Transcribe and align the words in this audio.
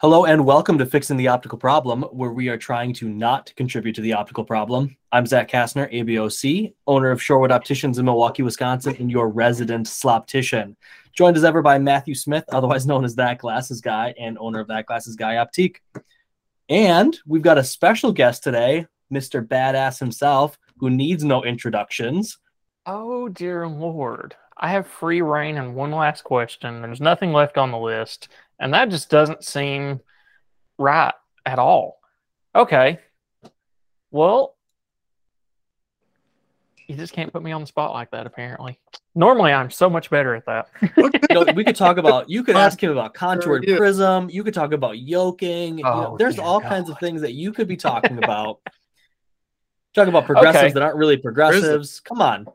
Hello 0.00 0.26
and 0.26 0.44
welcome 0.46 0.78
to 0.78 0.86
Fixing 0.86 1.16
the 1.16 1.26
Optical 1.26 1.58
Problem, 1.58 2.02
where 2.04 2.30
we 2.30 2.48
are 2.48 2.56
trying 2.56 2.92
to 2.94 3.08
not 3.08 3.52
contribute 3.56 3.96
to 3.96 4.00
the 4.00 4.12
optical 4.12 4.44
problem. 4.44 4.96
I'm 5.10 5.26
Zach 5.26 5.50
Kastner, 5.50 5.92
ABOC, 5.92 6.72
owner 6.86 7.10
of 7.10 7.18
Shorewood 7.18 7.50
Opticians 7.50 7.98
in 7.98 8.04
Milwaukee, 8.04 8.44
Wisconsin, 8.44 8.94
and 9.00 9.10
your 9.10 9.28
resident 9.28 9.88
sloptician. 9.88 10.76
Joined 11.14 11.36
as 11.36 11.42
ever 11.42 11.62
by 11.62 11.80
Matthew 11.80 12.14
Smith, 12.14 12.44
otherwise 12.50 12.86
known 12.86 13.04
as 13.04 13.16
That 13.16 13.38
Glasses 13.38 13.80
Guy, 13.80 14.14
and 14.20 14.38
owner 14.38 14.60
of 14.60 14.68
That 14.68 14.86
Glasses 14.86 15.16
Guy 15.16 15.34
Optique. 15.34 15.78
And 16.68 17.18
we've 17.26 17.42
got 17.42 17.58
a 17.58 17.64
special 17.64 18.12
guest 18.12 18.44
today, 18.44 18.86
Mr. 19.12 19.44
Badass 19.44 19.98
himself, 19.98 20.60
who 20.76 20.90
needs 20.90 21.24
no 21.24 21.42
introductions. 21.42 22.38
Oh, 22.86 23.28
dear 23.28 23.66
Lord. 23.66 24.36
I 24.60 24.70
have 24.70 24.86
free 24.86 25.22
rein 25.22 25.56
and 25.56 25.74
one 25.74 25.92
last 25.92 26.22
question. 26.22 26.82
There's 26.82 27.00
nothing 27.00 27.32
left 27.32 27.58
on 27.58 27.70
the 27.70 27.78
list. 27.78 28.28
And 28.58 28.74
that 28.74 28.90
just 28.90 29.10
doesn't 29.10 29.44
seem 29.44 30.00
right 30.78 31.14
at 31.46 31.58
all. 31.58 32.00
Okay. 32.54 32.98
Well, 34.10 34.56
you 36.88 36.96
just 36.96 37.12
can't 37.12 37.30
put 37.32 37.42
me 37.42 37.52
on 37.52 37.60
the 37.60 37.66
spot 37.66 37.92
like 37.92 38.10
that, 38.12 38.26
apparently. 38.26 38.78
Normally, 39.14 39.52
I'm 39.52 39.70
so 39.70 39.90
much 39.90 40.08
better 40.08 40.34
at 40.34 40.46
that. 40.46 40.68
you 40.96 41.10
know, 41.30 41.44
we 41.54 41.62
could 41.62 41.76
talk 41.76 41.98
about, 41.98 42.30
you 42.30 42.42
could 42.42 42.56
ask 42.56 42.82
him 42.82 42.90
about 42.90 43.12
contoured 43.12 43.66
prism. 43.76 44.30
You 44.30 44.42
could 44.42 44.54
talk 44.54 44.72
about 44.72 44.98
yoking. 44.98 45.74
Oh, 45.74 45.76
you 45.76 45.82
know, 45.82 46.12
oh, 46.12 46.16
there's 46.16 46.38
all 46.38 46.60
God. 46.60 46.68
kinds 46.68 46.88
of 46.88 46.98
things 46.98 47.20
that 47.20 47.32
you 47.32 47.52
could 47.52 47.68
be 47.68 47.76
talking 47.76 48.16
about. 48.16 48.60
Talk 49.94 50.08
about 50.08 50.24
progressives 50.26 50.64
okay. 50.64 50.72
that 50.72 50.82
aren't 50.82 50.96
really 50.96 51.18
progressives. 51.18 52.00
Come 52.00 52.22
on. 52.22 52.46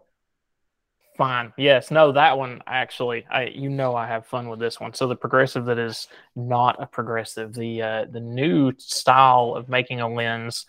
Fine. 1.18 1.54
Yes. 1.58 1.92
No, 1.92 2.12
that 2.12 2.38
one 2.38 2.64
actually. 2.66 3.26
I 3.30 3.46
you 3.46 3.70
know 3.70 3.96
I 3.96 4.08
have 4.08 4.26
fun 4.26 4.50
with 4.50 4.60
this 4.60 4.80
one. 4.80 4.94
So 4.94 5.08
the 5.08 5.16
progressive 5.16 5.66
that 5.66 5.78
is 5.78 6.08
not 6.36 6.82
a 6.82 6.88
progressive, 6.88 7.54
the 7.54 7.82
uh, 7.82 8.06
the 8.10 8.20
new 8.20 8.74
style 8.78 9.54
of 9.56 9.70
making 9.70 10.02
a 10.02 10.12
lens, 10.12 10.66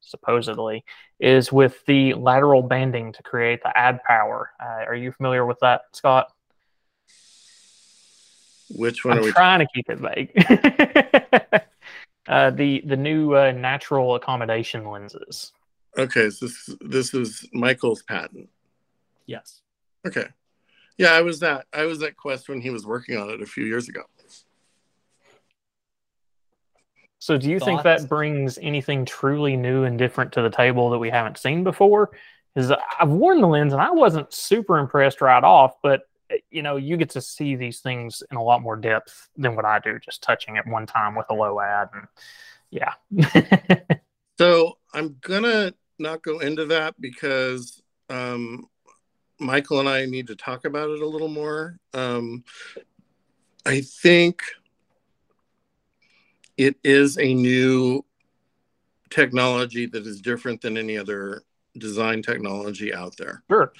supposedly, 0.00 0.84
is 1.20 1.52
with 1.52 1.84
the 1.86 2.14
lateral 2.14 2.62
banding 2.62 3.12
to 3.12 3.22
create 3.22 3.62
the 3.62 3.76
add 3.76 4.02
power. 4.04 4.52
Uh, 4.58 4.84
are 4.86 4.94
you 4.94 5.12
familiar 5.12 5.44
with 5.44 5.58
that, 5.60 5.82
Scott? 5.92 6.28
Which 8.70 9.04
one? 9.04 9.18
I'm 9.18 9.32
trying 9.32 9.60
to 9.60 9.66
keep 9.74 9.90
it 9.90 9.98
vague. 9.98 10.32
uh, 12.28 12.50
the 12.50 12.82
the 12.86 12.96
new 12.96 13.34
uh, 13.34 13.52
natural 13.52 14.14
accommodation 14.14 14.88
lenses. 14.88 15.52
Okay, 15.98 16.30
so 16.30 16.46
this 16.46 16.76
this 16.80 17.12
is 17.12 17.46
Michael's 17.52 18.02
patent. 18.02 18.48
Yes. 19.26 19.60
Okay. 20.06 20.26
Yeah, 20.98 21.12
I 21.12 21.22
was 21.22 21.40
that. 21.40 21.66
I 21.72 21.84
was 21.86 22.02
at 22.02 22.16
Quest 22.16 22.48
when 22.48 22.60
he 22.60 22.70
was 22.70 22.86
working 22.86 23.16
on 23.16 23.30
it 23.30 23.42
a 23.42 23.46
few 23.46 23.64
years 23.64 23.88
ago. 23.88 24.02
So 27.18 27.38
do 27.38 27.48
you 27.48 27.58
Thoughts? 27.58 27.68
think 27.70 27.82
that 27.84 28.08
brings 28.08 28.58
anything 28.58 29.06
truly 29.06 29.56
new 29.56 29.84
and 29.84 29.98
different 29.98 30.32
to 30.32 30.42
the 30.42 30.50
table 30.50 30.90
that 30.90 30.98
we 30.98 31.08
haven't 31.08 31.38
seen 31.38 31.64
before? 31.64 32.10
Because 32.54 32.72
I've 33.00 33.08
worn 33.08 33.40
the 33.40 33.48
lens 33.48 33.72
and 33.72 33.80
I 33.80 33.90
wasn't 33.90 34.32
super 34.32 34.78
impressed 34.78 35.20
right 35.20 35.42
off, 35.42 35.72
but 35.82 36.02
you 36.50 36.62
know, 36.62 36.76
you 36.76 36.96
get 36.96 37.10
to 37.10 37.20
see 37.20 37.56
these 37.56 37.80
things 37.80 38.22
in 38.30 38.36
a 38.36 38.42
lot 38.42 38.62
more 38.62 38.76
depth 38.76 39.28
than 39.36 39.56
what 39.56 39.64
I 39.64 39.78
do 39.78 39.98
just 39.98 40.22
touching 40.22 40.56
it 40.56 40.66
one 40.66 40.86
time 40.86 41.14
with 41.14 41.26
a 41.30 41.34
low 41.34 41.60
ad 41.60 41.88
and 41.94 42.06
yeah. 42.70 42.94
so 44.38 44.78
I'm 44.92 45.16
gonna 45.20 45.72
not 45.98 46.22
go 46.22 46.40
into 46.40 46.66
that 46.66 46.94
because 47.00 47.82
um 48.10 48.66
Michael 49.38 49.80
and 49.80 49.88
I 49.88 50.06
need 50.06 50.28
to 50.28 50.36
talk 50.36 50.64
about 50.64 50.90
it 50.90 51.00
a 51.00 51.06
little 51.06 51.28
more. 51.28 51.78
Um, 51.92 52.44
I 53.66 53.80
think 53.80 54.42
it 56.56 56.76
is 56.84 57.18
a 57.18 57.34
new 57.34 58.04
technology 59.10 59.86
that 59.86 60.06
is 60.06 60.20
different 60.20 60.60
than 60.60 60.76
any 60.76 60.98
other 60.98 61.42
design 61.78 62.22
technology 62.22 62.94
out 62.94 63.16
there. 63.16 63.42
Sure. 63.50 63.72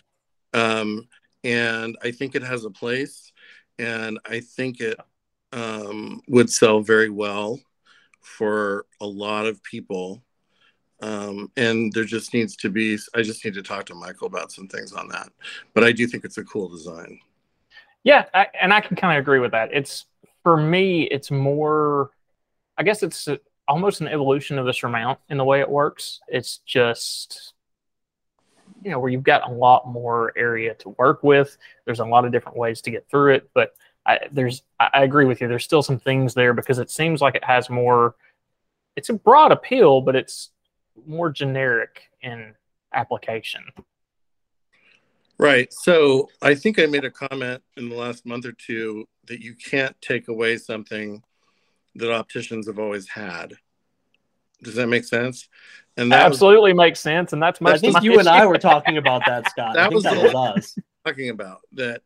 Um, 0.52 1.08
and 1.42 1.96
I 2.02 2.10
think 2.10 2.34
it 2.34 2.42
has 2.42 2.64
a 2.64 2.70
place, 2.70 3.32
and 3.78 4.18
I 4.24 4.40
think 4.40 4.80
it 4.80 4.98
um, 5.52 6.20
would 6.28 6.50
sell 6.50 6.80
very 6.80 7.10
well 7.10 7.60
for 8.20 8.86
a 9.00 9.06
lot 9.06 9.46
of 9.46 9.62
people 9.62 10.22
um, 11.00 11.50
and 11.56 11.92
there 11.92 12.04
just 12.04 12.32
needs 12.32 12.56
to 12.56 12.70
be 12.70 12.98
i 13.14 13.22
just 13.22 13.44
need 13.44 13.54
to 13.54 13.62
talk 13.62 13.86
to 13.86 13.94
michael 13.94 14.26
about 14.26 14.52
some 14.52 14.68
things 14.68 14.92
on 14.92 15.08
that. 15.08 15.28
But 15.74 15.84
i 15.84 15.92
do 15.92 16.06
think 16.06 16.24
it's 16.24 16.38
a 16.38 16.44
cool 16.44 16.68
design. 16.68 17.18
Yeah 18.02 18.26
I, 18.34 18.46
and 18.60 18.72
i 18.72 18.80
can 18.80 18.96
kind 18.96 19.16
of 19.16 19.22
agree 19.22 19.40
with 19.40 19.52
that. 19.52 19.70
It's 19.72 20.06
for 20.42 20.56
me 20.56 21.04
it's 21.04 21.30
more 21.30 22.10
i 22.78 22.82
guess 22.82 23.02
it's 23.02 23.28
a, 23.28 23.38
almost 23.66 24.00
an 24.00 24.08
evolution 24.08 24.58
of 24.58 24.66
the 24.66 24.74
surmount 24.74 25.18
in 25.30 25.38
the 25.38 25.44
way 25.44 25.60
it 25.60 25.68
works. 25.68 26.20
It's 26.28 26.58
just 26.58 27.54
you 28.82 28.90
know 28.90 28.98
where 28.98 29.10
you've 29.10 29.22
got 29.22 29.48
a 29.48 29.52
lot 29.52 29.88
more 29.88 30.32
area 30.36 30.74
to 30.74 30.90
work 30.90 31.22
with. 31.22 31.56
There's 31.86 32.00
a 32.00 32.04
lot 32.04 32.24
of 32.24 32.32
different 32.32 32.58
ways 32.58 32.80
to 32.82 32.90
get 32.90 33.08
through 33.08 33.34
it 33.34 33.50
but 33.54 33.74
I, 34.06 34.20
there's 34.30 34.62
I 34.78 35.02
agree 35.02 35.24
with 35.24 35.40
you. 35.40 35.48
There's 35.48 35.64
still 35.64 35.82
some 35.82 35.98
things 35.98 36.34
there 36.34 36.52
because 36.52 36.78
it 36.78 36.90
seems 36.90 37.20
like 37.20 37.34
it 37.34 37.44
has 37.44 37.70
more 37.70 38.16
it's 38.96 39.08
a 39.08 39.14
broad 39.14 39.50
appeal 39.50 40.00
but 40.00 40.14
it's 40.14 40.50
more 41.06 41.30
generic 41.30 42.02
in 42.22 42.54
application. 42.92 43.62
Right. 45.38 45.72
So 45.72 46.28
I 46.42 46.54
think 46.54 46.78
I 46.78 46.86
made 46.86 47.04
a 47.04 47.10
comment 47.10 47.62
in 47.76 47.88
the 47.88 47.96
last 47.96 48.24
month 48.24 48.46
or 48.46 48.52
two 48.52 49.06
that 49.26 49.40
you 49.40 49.54
can't 49.54 49.96
take 50.00 50.28
away 50.28 50.56
something 50.58 51.22
that 51.96 52.12
opticians 52.12 52.66
have 52.66 52.78
always 52.78 53.08
had. 53.08 53.54
Does 54.62 54.76
that 54.76 54.86
make 54.86 55.04
sense? 55.04 55.48
And 55.96 56.10
that 56.10 56.26
absolutely 56.26 56.72
was, 56.72 56.78
makes 56.78 57.00
sense. 57.00 57.32
And 57.32 57.42
that's 57.42 57.60
my 57.60 57.72
I 57.72 57.78
think 57.78 58.02
you 58.02 58.12
issue. 58.12 58.20
and 58.20 58.28
I 58.28 58.46
were 58.46 58.58
talking 58.58 58.96
about 58.96 59.22
that, 59.26 59.48
Scott. 59.50 59.74
That 59.74 59.92
was 59.92 60.04
that 60.04 60.16
was 60.16 60.34
us 60.34 60.76
talking 61.04 61.30
about 61.30 61.60
that. 61.72 62.02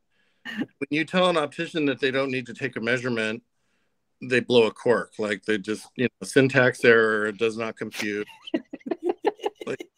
When 0.57 0.89
you 0.91 1.05
tell 1.05 1.29
an 1.29 1.37
optician 1.37 1.85
that 1.87 2.01
they 2.01 2.11
don't 2.11 2.31
need 2.31 2.47
to 2.47 2.55
take 2.55 2.77
a 2.77 2.81
measurement, 2.81 3.43
they 4.23 4.41
blow 4.41 4.67
a 4.67 4.71
cork. 4.71 5.13
Like 5.19 5.45
they 5.45 5.59
just, 5.59 5.87
you 5.97 6.05
know, 6.05 6.27
syntax 6.27 6.85
error 6.85 7.33
does 7.33 7.57
not 7.57 7.77
compute. 7.77 8.27
like, 9.67 9.89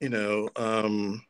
you 0.00 0.08
know, 0.08 0.48
um, 0.56 1.24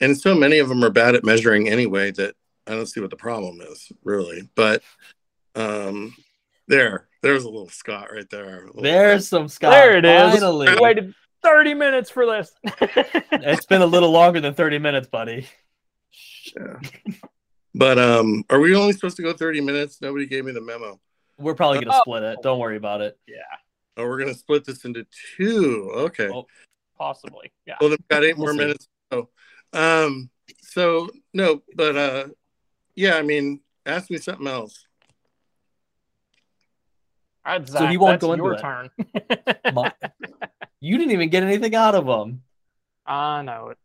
and 0.00 0.18
so 0.18 0.34
many 0.34 0.58
of 0.58 0.68
them 0.68 0.84
are 0.84 0.90
bad 0.90 1.14
at 1.14 1.24
measuring 1.24 1.68
anyway 1.68 2.10
that 2.12 2.34
I 2.66 2.72
don't 2.72 2.86
see 2.86 3.00
what 3.00 3.10
the 3.10 3.16
problem 3.16 3.60
is 3.60 3.90
really. 4.04 4.48
But 4.54 4.82
um, 5.54 6.14
there, 6.68 7.08
there's 7.22 7.44
a 7.44 7.50
little 7.50 7.68
Scott 7.68 8.08
right 8.12 8.28
there. 8.30 8.66
There's 8.80 9.28
some 9.28 9.48
Scott. 9.48 9.72
There 9.72 9.96
it 9.96 10.04
is. 10.04 10.32
Finally. 10.34 10.68
I 10.68 10.80
waited 10.80 11.14
30 11.42 11.74
minutes 11.74 12.10
for 12.10 12.26
this. 12.26 12.52
it's 13.32 13.66
been 13.66 13.82
a 13.82 13.86
little 13.86 14.10
longer 14.10 14.40
than 14.40 14.54
30 14.54 14.78
minutes, 14.78 15.08
buddy. 15.08 15.48
Yeah. 16.56 17.14
But 17.74 17.98
um, 17.98 18.44
are 18.50 18.60
we 18.60 18.74
only 18.74 18.92
supposed 18.92 19.16
to 19.16 19.22
go 19.22 19.32
30 19.32 19.60
minutes? 19.60 20.00
Nobody 20.00 20.26
gave 20.26 20.44
me 20.44 20.52
the 20.52 20.60
memo. 20.60 21.00
We're 21.38 21.54
probably 21.54 21.80
gonna 21.80 21.96
oh. 21.96 22.00
split 22.00 22.22
it. 22.22 22.38
Don't 22.42 22.58
worry 22.58 22.76
about 22.76 23.00
it. 23.00 23.18
Yeah. 23.26 23.36
Oh, 23.96 24.06
we're 24.06 24.18
gonna 24.18 24.34
split 24.34 24.64
this 24.64 24.84
into 24.84 25.06
two. 25.36 25.90
Okay. 25.94 26.28
Well, 26.28 26.46
possibly. 26.98 27.52
Yeah. 27.66 27.76
Well, 27.80 27.90
they've 27.90 28.08
got 28.08 28.24
8 28.24 28.36
we'll 28.36 28.46
more 28.46 28.52
see. 28.52 28.58
minutes. 28.58 28.88
So, 29.12 29.28
um, 29.72 30.30
so 30.60 31.08
no, 31.32 31.62
but 31.74 31.96
uh, 31.96 32.28
yeah. 32.94 33.16
I 33.16 33.22
mean, 33.22 33.60
ask 33.86 34.10
me 34.10 34.18
something 34.18 34.46
else. 34.46 34.86
Right, 37.46 37.66
Zach, 37.66 37.80
so 37.80 37.86
he 37.86 37.96
won't 37.96 38.20
go 38.20 38.32
into 38.32 38.44
your 38.44 38.54
it. 38.54 38.60
turn. 38.60 38.90
you 40.80 40.98
didn't 40.98 41.12
even 41.12 41.30
get 41.30 41.42
anything 41.42 41.74
out 41.74 41.94
of 41.94 42.06
him. 42.06 42.42
I 43.06 43.42
know 43.42 43.70
it. 43.70 43.78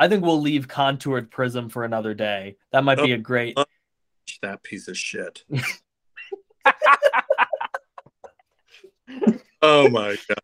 I 0.00 0.08
think 0.08 0.24
we'll 0.24 0.40
leave 0.40 0.66
contoured 0.66 1.30
prism 1.30 1.68
for 1.68 1.84
another 1.84 2.14
day. 2.14 2.56
That 2.72 2.84
might 2.84 2.96
be 2.96 3.12
a 3.12 3.18
great. 3.18 3.52
Oh, 3.58 3.66
oh, 3.66 4.32
that 4.40 4.62
piece 4.62 4.88
of 4.88 4.96
shit. 4.96 5.44
oh 9.60 9.90
my 9.90 10.16
god. 10.26 10.38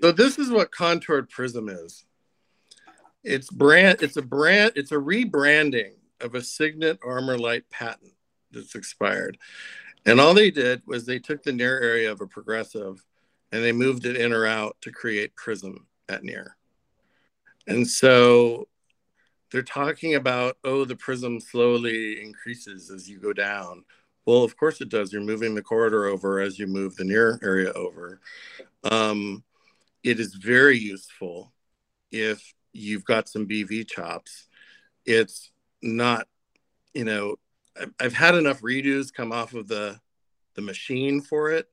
so 0.00 0.12
this 0.12 0.38
is 0.38 0.50
what 0.50 0.70
contoured 0.70 1.28
prism 1.30 1.68
is. 1.68 2.04
It's 3.24 3.50
brand. 3.50 4.02
It's 4.02 4.16
a 4.16 4.22
brand. 4.22 4.74
It's 4.76 4.92
a 4.92 4.96
rebranding 4.96 5.94
of 6.20 6.36
a 6.36 6.42
Signet 6.42 7.00
Armorlite 7.00 7.64
patent 7.70 8.12
that's 8.52 8.76
expired, 8.76 9.36
and 10.06 10.20
all 10.20 10.32
they 10.32 10.52
did 10.52 10.82
was 10.86 11.06
they 11.06 11.18
took 11.18 11.42
the 11.42 11.50
near 11.52 11.80
area 11.80 12.12
of 12.12 12.20
a 12.20 12.26
progressive, 12.28 13.04
and 13.50 13.64
they 13.64 13.72
moved 13.72 14.06
it 14.06 14.14
in 14.14 14.32
or 14.32 14.46
out 14.46 14.76
to 14.82 14.92
create 14.92 15.34
prism 15.34 15.88
at 16.08 16.22
near. 16.22 16.56
And 17.66 17.86
so 17.86 18.68
they're 19.50 19.62
talking 19.62 20.14
about, 20.14 20.56
oh, 20.64 20.84
the 20.84 20.96
prism 20.96 21.40
slowly 21.40 22.20
increases 22.20 22.90
as 22.90 23.08
you 23.08 23.18
go 23.18 23.32
down. 23.32 23.84
Well, 24.26 24.44
of 24.44 24.56
course 24.56 24.80
it 24.80 24.88
does. 24.88 25.12
You're 25.12 25.22
moving 25.22 25.54
the 25.54 25.62
corridor 25.62 26.06
over 26.06 26.40
as 26.40 26.58
you 26.58 26.66
move 26.66 26.96
the 26.96 27.04
near 27.04 27.38
area 27.42 27.72
over. 27.72 28.20
Um, 28.84 29.42
it 30.04 30.20
is 30.20 30.34
very 30.34 30.78
useful 30.78 31.52
if 32.12 32.54
you've 32.72 33.04
got 33.04 33.28
some 33.28 33.46
BV 33.46 33.88
chops. 33.88 34.48
It's 35.04 35.50
not, 35.82 36.28
you 36.94 37.04
know, 37.04 37.36
I've, 37.80 37.92
I've 38.00 38.14
had 38.14 38.34
enough 38.34 38.60
redos 38.60 39.12
come 39.12 39.32
off 39.32 39.54
of 39.54 39.68
the 39.68 40.00
the 40.54 40.62
machine 40.62 41.20
for 41.20 41.50
it 41.52 41.68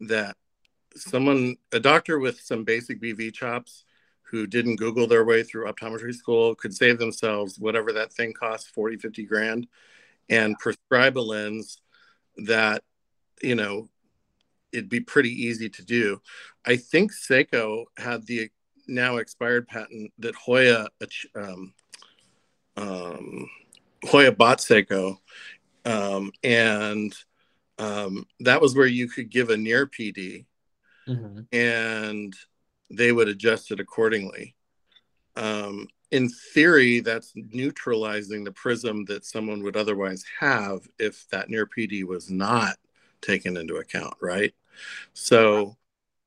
that 0.00 0.36
someone 0.94 1.56
a 1.72 1.80
doctor 1.80 2.18
with 2.18 2.40
some 2.40 2.64
basic 2.64 3.00
BV 3.00 3.32
chops 3.32 3.84
who 4.30 4.46
didn't 4.46 4.76
Google 4.76 5.06
their 5.06 5.24
way 5.24 5.42
through 5.42 5.70
optometry 5.70 6.14
school 6.14 6.54
could 6.54 6.74
save 6.74 6.98
themselves 6.98 7.58
whatever 7.58 7.92
that 7.92 8.12
thing 8.12 8.32
costs 8.32 8.70
40, 8.70 8.96
50 8.98 9.24
grand 9.24 9.66
and 10.28 10.58
prescribe 10.58 11.18
a 11.18 11.20
lens 11.20 11.80
that, 12.36 12.84
you 13.42 13.56
know, 13.56 13.88
it'd 14.72 14.88
be 14.88 15.00
pretty 15.00 15.30
easy 15.30 15.68
to 15.68 15.84
do. 15.84 16.20
I 16.64 16.76
think 16.76 17.12
Seiko 17.12 17.86
had 17.96 18.24
the 18.26 18.50
now 18.86 19.16
expired 19.16 19.66
patent 19.66 20.12
that 20.18 20.34
Hoya, 20.36 20.88
um, 21.34 21.74
um, 22.76 23.48
Hoya 24.04 24.32
bought 24.32 24.58
Seiko. 24.58 25.16
Um, 25.84 26.30
and 26.44 27.12
um, 27.78 28.26
that 28.40 28.60
was 28.60 28.76
where 28.76 28.86
you 28.86 29.08
could 29.08 29.30
give 29.30 29.50
a 29.50 29.56
near 29.56 29.86
PD 29.86 30.44
mm-hmm. 31.08 31.40
and 31.52 32.34
they 32.90 33.12
would 33.12 33.28
adjust 33.28 33.70
it 33.70 33.80
accordingly. 33.80 34.54
Um, 35.36 35.86
in 36.10 36.28
theory, 36.28 37.00
that's 37.00 37.32
neutralizing 37.34 38.42
the 38.42 38.52
prism 38.52 39.04
that 39.06 39.24
someone 39.24 39.62
would 39.62 39.76
otherwise 39.76 40.24
have 40.40 40.80
if 40.98 41.28
that 41.30 41.48
near 41.48 41.66
PD 41.66 42.04
was 42.04 42.30
not 42.30 42.76
taken 43.20 43.56
into 43.56 43.76
account, 43.76 44.14
right? 44.20 44.52
So, 45.12 45.76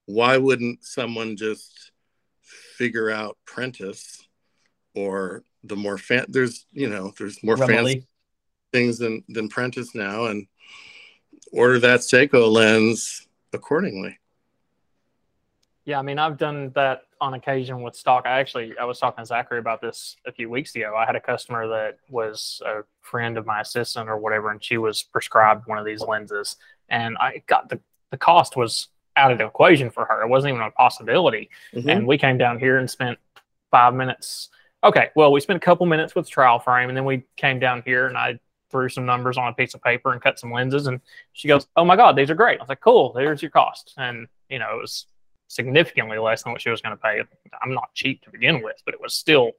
why 0.06 0.38
wouldn't 0.38 0.84
someone 0.84 1.36
just 1.36 1.92
figure 2.42 3.10
out 3.10 3.38
Prentice 3.46 4.28
or 4.96 5.44
the 5.64 5.76
more 5.76 5.98
fan? 5.98 6.26
There's 6.30 6.66
you 6.72 6.90
know 6.90 7.14
there's 7.18 7.44
more 7.44 7.58
fancy 7.58 8.06
things 8.72 8.98
than 9.00 9.24
than 9.28 9.50
Prentice 9.50 9.94
now, 9.96 10.26
and 10.26 10.48
order 11.52 11.80
that 11.80 12.02
Seiko 12.02 12.50
lens 12.50 13.28
accordingly. 13.52 14.18
Yeah, 15.86 16.00
I 16.00 16.02
mean, 16.02 16.18
I've 16.18 16.38
done 16.38 16.72
that 16.76 17.04
on 17.20 17.34
occasion 17.34 17.82
with 17.82 17.96
stock. 17.96 18.26
I 18.26 18.40
actually, 18.40 18.74
I 18.78 18.86
was 18.86 19.00
talking 19.00 19.22
to 19.22 19.26
Zachary 19.26 19.60
about 19.60 19.82
this 19.82 20.16
a 20.26 20.32
few 20.32 20.50
weeks 20.50 20.76
ago. 20.76 20.96
I 20.98 21.06
had 21.06 21.16
a 21.16 21.20
customer 21.20 21.68
that 21.68 21.98
was 22.10 22.62
a 22.66 22.84
friend 23.02 23.38
of 23.38 23.46
my 23.46 23.62
assistant 23.62 24.10
or 24.10 24.18
whatever, 24.18 24.50
and 24.50 24.64
she 24.64 24.78
was 24.78 25.04
prescribed 25.04 25.68
one 25.68 25.78
of 25.78 25.86
these 25.86 26.02
lenses, 26.02 26.56
and 26.90 27.18
I 27.18 27.44
got 27.48 27.70
the 27.70 27.80
the 28.12 28.18
cost 28.18 28.56
was 28.56 28.90
out 29.18 29.32
of 29.32 29.40
the 29.40 29.46
equation 29.46 29.90
for 29.90 30.06
her. 30.06 30.22
It 30.22 30.28
wasn't 30.28 30.54
even 30.54 30.66
a 30.66 30.72
possibility. 30.72 31.50
Mm-hmm. 31.74 31.90
And 31.90 32.08
we 32.08 32.18
came 32.18 32.38
down 32.38 32.60
here 32.60 32.78
and 32.78 32.90
spent 32.90 33.18
five 33.72 33.96
minutes. 33.96 34.50
Okay, 34.84 35.10
well, 35.16 35.32
we 35.32 35.40
spent 35.40 35.58
a 35.58 35.60
couple 35.60 35.88
minutes 35.88 36.14
with 36.14 36.30
trial 36.30 36.60
frame, 36.60 36.90
and 36.90 36.98
then 36.98 37.06
we 37.06 37.24
came 37.38 37.60
down 37.60 37.82
here 37.86 38.06
and 38.08 38.16
I 38.16 38.40
threw 38.70 38.88
some 38.88 39.06
numbers 39.06 39.38
on 39.38 39.48
a 39.48 39.54
piece 39.54 39.74
of 39.74 39.82
paper 39.82 40.14
and 40.14 40.22
cut 40.22 40.40
some 40.40 40.52
lenses. 40.52 40.86
And 40.86 41.02
she 41.32 41.48
goes, 41.48 41.68
"Oh 41.76 41.86
my 41.86 41.96
God, 41.96 42.16
these 42.16 42.30
are 42.30 42.36
great." 42.36 42.60
I 42.60 42.64
was 42.64 42.70
like, 42.70 42.82
"Cool, 42.82 43.14
there's 43.14 43.42
your 43.42 43.52
cost." 43.52 43.94
And 43.98 44.28
you 44.50 44.60
know, 44.60 44.78
it 44.78 44.82
was 44.82 45.08
significantly 45.54 46.18
less 46.18 46.44
than 46.44 46.52
what 46.52 46.62
she 46.62 46.70
was 46.70 46.82
going 46.82 46.96
to 46.96 47.02
pay. 47.02 47.22
I'm 47.62 47.74
not 47.74 47.94
cheap 47.94 48.24
to 48.24 48.32
begin 48.32 48.62
with, 48.62 48.82
but 48.86 48.94
it 48.94 49.02
was 49.02 49.14
still 49.14 49.52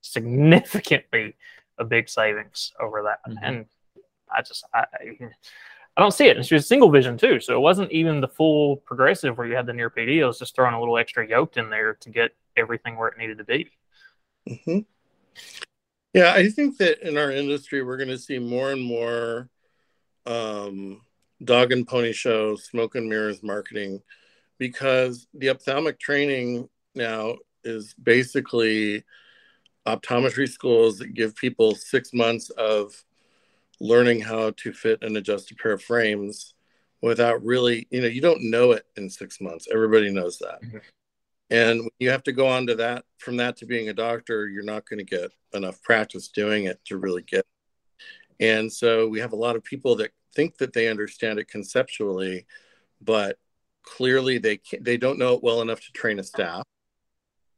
significantly 0.00 1.36
a 1.78 1.84
big 1.84 2.08
savings 2.08 2.72
over 2.80 3.04
that. 3.04 3.20
Mm-hmm. 3.30 3.44
And 3.44 3.66
I 4.32 4.42
just, 4.42 4.64
I, 4.74 4.86
I 5.96 6.00
don't 6.00 6.12
see 6.12 6.26
it. 6.26 6.36
And 6.36 6.44
she 6.44 6.54
was 6.54 6.66
single 6.66 6.90
vision 6.90 7.16
too. 7.16 7.40
So 7.40 7.54
it 7.54 7.60
wasn't 7.60 7.92
even 7.92 8.20
the 8.20 8.28
full 8.28 8.78
progressive 8.78 9.38
where 9.38 9.46
you 9.46 9.54
had 9.54 9.66
the 9.66 9.72
near 9.72 9.90
PD. 9.90 10.16
It 10.16 10.26
was 10.26 10.38
just 10.38 10.54
throwing 10.54 10.74
a 10.74 10.80
little 10.80 10.98
extra 10.98 11.26
yoked 11.26 11.56
in 11.56 11.70
there 11.70 11.94
to 11.94 12.10
get 12.10 12.32
everything 12.56 12.96
where 12.96 13.08
it 13.08 13.18
needed 13.18 13.38
to 13.38 13.44
be. 13.44 13.70
Mm-hmm. 14.48 14.78
Yeah, 16.12 16.32
I 16.32 16.48
think 16.48 16.78
that 16.78 17.06
in 17.06 17.18
our 17.18 17.30
industry, 17.30 17.82
we're 17.82 17.98
going 17.98 18.08
to 18.08 18.18
see 18.18 18.38
more 18.38 18.72
and 18.72 18.82
more 18.82 19.50
um, 20.24 21.02
dog 21.44 21.72
and 21.72 21.86
pony 21.86 22.12
shows, 22.12 22.64
smoke 22.64 22.94
and 22.94 23.08
mirrors 23.08 23.42
marketing 23.42 24.00
because 24.58 25.26
the 25.34 25.50
ophthalmic 25.50 25.98
training 25.98 26.68
now 26.94 27.36
is 27.64 27.94
basically 27.94 29.04
optometry 29.86 30.48
schools 30.48 30.98
that 30.98 31.14
give 31.14 31.36
people 31.36 31.74
six 31.74 32.12
months 32.12 32.50
of 32.50 32.92
learning 33.80 34.20
how 34.20 34.50
to 34.56 34.72
fit 34.72 35.02
and 35.02 35.16
adjust 35.16 35.50
a 35.50 35.54
pair 35.54 35.72
of 35.72 35.82
frames 35.82 36.54
without 37.02 37.42
really, 37.44 37.86
you 37.90 38.00
know, 38.00 38.06
you 38.06 38.20
don't 38.20 38.50
know 38.50 38.72
it 38.72 38.84
in 38.96 39.08
six 39.08 39.40
months. 39.40 39.68
Everybody 39.72 40.10
knows 40.10 40.38
that. 40.38 40.62
Mm-hmm. 40.62 40.78
And 41.50 41.88
you 42.00 42.10
have 42.10 42.24
to 42.24 42.32
go 42.32 42.48
on 42.48 42.66
to 42.66 42.74
that 42.76 43.04
from 43.18 43.36
that 43.36 43.56
to 43.58 43.66
being 43.66 43.88
a 43.88 43.94
doctor, 43.94 44.48
you're 44.48 44.64
not 44.64 44.88
going 44.88 44.98
to 44.98 45.04
get 45.04 45.30
enough 45.52 45.80
practice 45.82 46.28
doing 46.28 46.64
it 46.64 46.80
to 46.86 46.98
really 46.98 47.22
get. 47.22 47.46
And 48.40 48.72
so 48.72 49.06
we 49.08 49.20
have 49.20 49.32
a 49.32 49.36
lot 49.36 49.56
of 49.56 49.62
people 49.62 49.96
that 49.96 50.10
think 50.34 50.58
that 50.58 50.72
they 50.72 50.88
understand 50.88 51.38
it 51.38 51.48
conceptually, 51.48 52.46
but 53.00 53.38
clearly 53.86 54.36
they 54.38 54.60
they 54.80 54.98
don't 54.98 55.18
know 55.18 55.34
it 55.34 55.42
well 55.42 55.62
enough 55.62 55.80
to 55.80 55.92
train 55.92 56.18
a 56.18 56.24
staff. 56.24 56.64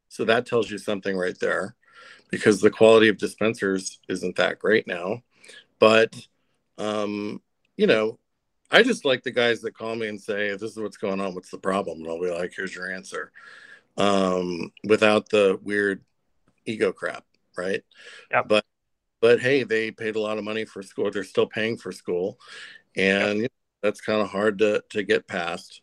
So 0.08 0.24
that 0.24 0.46
tells 0.46 0.70
you 0.70 0.78
something 0.78 1.16
right 1.16 1.38
there 1.40 1.74
because 2.30 2.60
the 2.60 2.70
quality 2.70 3.08
of 3.08 3.18
dispensers 3.18 3.98
isn't 4.08 4.36
that 4.36 4.58
great 4.58 4.86
now. 4.86 5.22
But 5.78 6.14
um, 6.76 7.42
you 7.76 7.86
know, 7.86 8.18
I 8.70 8.82
just 8.82 9.04
like 9.04 9.22
the 9.22 9.30
guys 9.30 9.60
that 9.62 9.76
call 9.76 9.96
me 9.96 10.08
and 10.08 10.20
say, 10.20 10.50
"This 10.52 10.72
is 10.72 10.78
what's 10.78 10.96
going 10.96 11.20
on. 11.20 11.34
What's 11.34 11.50
the 11.50 11.58
problem?" 11.58 12.00
And 12.00 12.08
I'll 12.08 12.20
be 12.20 12.30
like, 12.30 12.52
"Here's 12.54 12.74
your 12.74 12.90
answer," 12.92 13.32
um, 13.96 14.72
without 14.84 15.28
the 15.28 15.58
weird 15.62 16.04
ego 16.66 16.92
crap, 16.92 17.24
right? 17.56 17.82
Yeah. 18.30 18.42
But 18.42 18.64
but 19.20 19.40
hey, 19.40 19.64
they 19.64 19.90
paid 19.90 20.16
a 20.16 20.20
lot 20.20 20.38
of 20.38 20.44
money 20.44 20.64
for 20.64 20.82
school. 20.82 21.10
They're 21.10 21.24
still 21.24 21.46
paying 21.46 21.76
for 21.76 21.92
school, 21.92 22.38
and 22.96 23.42
yep. 23.42 23.52
that's 23.82 24.00
kind 24.00 24.20
of 24.20 24.28
hard 24.28 24.58
to 24.58 24.82
to 24.90 25.02
get 25.02 25.26
past. 25.26 25.82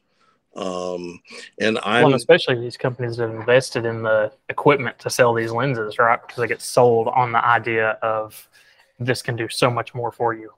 Um, 0.55 1.19
and 1.59 1.79
I'm 1.83 2.05
well, 2.05 2.13
especially 2.13 2.59
these 2.59 2.77
companies 2.77 3.17
that 3.17 3.29
have 3.29 3.39
invested 3.39 3.85
in 3.85 4.03
the 4.03 4.31
equipment 4.47 4.97
to 4.99 5.09
sell 5.09 5.33
these 5.33 5.51
lenses, 5.51 5.99
right? 5.99 6.19
Because 6.21 6.41
they 6.41 6.47
get 6.47 6.61
sold 6.61 7.09
on 7.09 7.33
the 7.33 7.45
idea 7.45 7.97
of 8.01 8.47
this 8.99 9.21
can 9.21 9.35
do 9.35 9.49
so 9.49 9.69
much 9.69 9.93
more 9.93 10.11
for 10.11 10.33
you. 10.33 10.51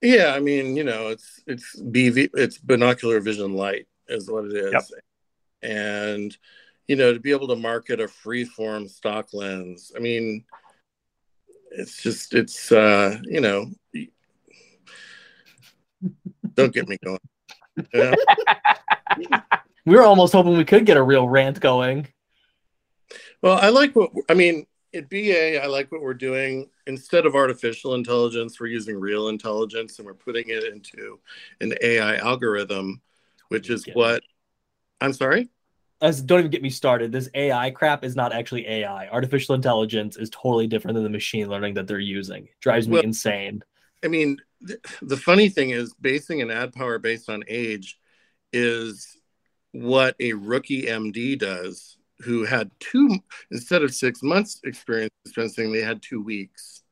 Yeah, 0.00 0.32
I 0.34 0.40
mean, 0.40 0.76
you 0.76 0.84
know, 0.84 1.08
it's 1.08 1.42
it's 1.46 1.80
BV, 1.80 2.30
it's 2.34 2.58
binocular 2.58 3.20
vision 3.20 3.54
light 3.54 3.86
is 4.08 4.30
what 4.30 4.44
it 4.44 4.52
is, 4.52 4.72
yep. 4.72 4.84
and 5.62 6.36
you 6.86 6.94
know, 6.94 7.12
to 7.12 7.18
be 7.18 7.32
able 7.32 7.48
to 7.48 7.56
market 7.56 8.00
a 8.00 8.04
freeform 8.04 8.88
stock 8.88 9.30
lens, 9.32 9.90
I 9.96 9.98
mean, 9.98 10.44
it's 11.72 12.00
just 12.00 12.34
it's 12.34 12.70
uh, 12.70 13.18
you 13.24 13.40
know, 13.40 13.66
don't 16.54 16.72
get 16.72 16.88
me 16.88 16.98
going. 17.02 17.18
we 19.86 19.94
were 19.94 20.02
almost 20.02 20.32
hoping 20.32 20.56
we 20.56 20.64
could 20.64 20.86
get 20.86 20.96
a 20.96 21.02
real 21.02 21.28
rant 21.28 21.60
going. 21.60 22.08
Well, 23.42 23.58
I 23.58 23.68
like 23.68 23.94
what 23.94 24.10
I 24.28 24.34
mean 24.34 24.66
at 24.94 25.08
BA. 25.08 25.62
I 25.62 25.66
like 25.66 25.92
what 25.92 26.02
we're 26.02 26.14
doing. 26.14 26.68
Instead 26.86 27.26
of 27.26 27.34
artificial 27.34 27.94
intelligence, 27.94 28.58
we're 28.58 28.66
using 28.66 28.98
real 28.98 29.28
intelligence, 29.28 29.98
and 29.98 30.06
we're 30.06 30.14
putting 30.14 30.48
it 30.48 30.64
into 30.64 31.20
an 31.60 31.74
AI 31.82 32.16
algorithm, 32.16 33.00
which 33.48 33.70
is 33.70 33.86
what. 33.92 34.22
I'm 35.00 35.12
sorry. 35.12 35.48
As 36.00 36.20
don't 36.20 36.40
even 36.40 36.50
get 36.50 36.62
me 36.62 36.70
started. 36.70 37.12
This 37.12 37.28
AI 37.34 37.70
crap 37.70 38.04
is 38.04 38.16
not 38.16 38.32
actually 38.32 38.66
AI. 38.66 39.08
Artificial 39.08 39.54
intelligence 39.54 40.16
is 40.16 40.28
totally 40.30 40.66
different 40.66 40.94
than 40.94 41.04
the 41.04 41.10
machine 41.10 41.48
learning 41.48 41.74
that 41.74 41.86
they're 41.86 41.98
using. 41.98 42.44
It 42.44 42.60
drives 42.60 42.86
me 42.86 42.94
well, 42.94 43.02
insane. 43.02 43.62
I 44.04 44.08
mean, 44.08 44.38
th- 44.66 44.80
the 45.02 45.16
funny 45.16 45.48
thing 45.48 45.70
is, 45.70 45.94
basing 45.94 46.42
an 46.42 46.50
ad 46.50 46.72
power 46.72 46.98
based 46.98 47.30
on 47.30 47.44
age 47.48 47.98
is 48.52 49.16
what 49.72 50.16
a 50.20 50.32
rookie 50.32 50.84
MD 50.84 51.38
does 51.38 51.98
who 52.20 52.44
had 52.44 52.70
two 52.80 53.18
instead 53.50 53.82
of 53.82 53.94
six 53.94 54.22
months 54.22 54.60
experience 54.64 55.12
dispensing, 55.24 55.72
they 55.72 55.82
had 55.82 56.02
two 56.02 56.22
weeks. 56.22 56.82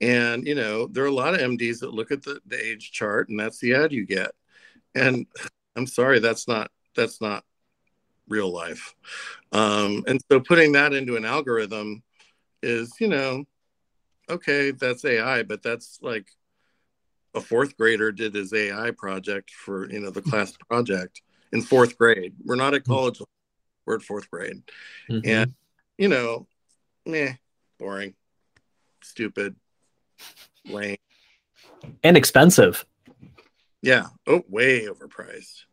And 0.00 0.46
you 0.46 0.54
know, 0.54 0.86
there 0.86 1.04
are 1.04 1.08
a 1.08 1.12
lot 1.12 1.34
of 1.34 1.40
MDs 1.40 1.80
that 1.80 1.94
look 1.94 2.10
at 2.10 2.22
the, 2.22 2.40
the 2.46 2.62
age 2.62 2.92
chart 2.92 3.28
and 3.28 3.38
that's 3.38 3.58
the 3.58 3.74
ad 3.74 3.92
you 3.92 4.04
get. 4.06 4.32
And 4.94 5.26
I'm 5.76 5.86
sorry, 5.86 6.18
that's 6.18 6.48
not 6.48 6.70
that's 6.96 7.20
not 7.20 7.44
real 8.28 8.52
life. 8.52 8.94
Um, 9.52 10.04
and 10.06 10.20
so 10.30 10.40
putting 10.40 10.72
that 10.72 10.92
into 10.92 11.16
an 11.16 11.24
algorithm 11.24 12.02
is, 12.62 12.92
you 13.00 13.08
know, 13.08 13.44
okay, 14.28 14.72
that's 14.72 15.04
AI, 15.04 15.42
but 15.44 15.62
that's 15.62 15.98
like 16.02 16.26
a 17.34 17.40
fourth 17.40 17.76
grader 17.76 18.12
did 18.12 18.34
his 18.34 18.52
AI 18.52 18.90
project 18.92 19.50
for 19.50 19.90
you 19.90 20.00
know 20.00 20.10
the 20.10 20.22
class 20.22 20.52
project 20.68 21.22
in 21.52 21.62
fourth 21.62 21.98
grade. 21.98 22.34
We're 22.44 22.56
not 22.56 22.74
at 22.74 22.82
mm-hmm. 22.82 22.92
college; 22.92 23.20
we're 23.86 23.96
at 23.96 24.02
fourth 24.02 24.30
grade, 24.30 24.62
mm-hmm. 25.10 25.28
and 25.28 25.54
you 25.96 26.08
know, 26.08 26.46
meh, 27.06 27.34
boring, 27.78 28.14
stupid, 29.02 29.56
lame, 30.64 30.98
and 32.02 32.16
expensive. 32.16 32.84
Yeah. 33.82 34.06
Oh, 34.26 34.42
way 34.48 34.86
overpriced. 34.86 35.64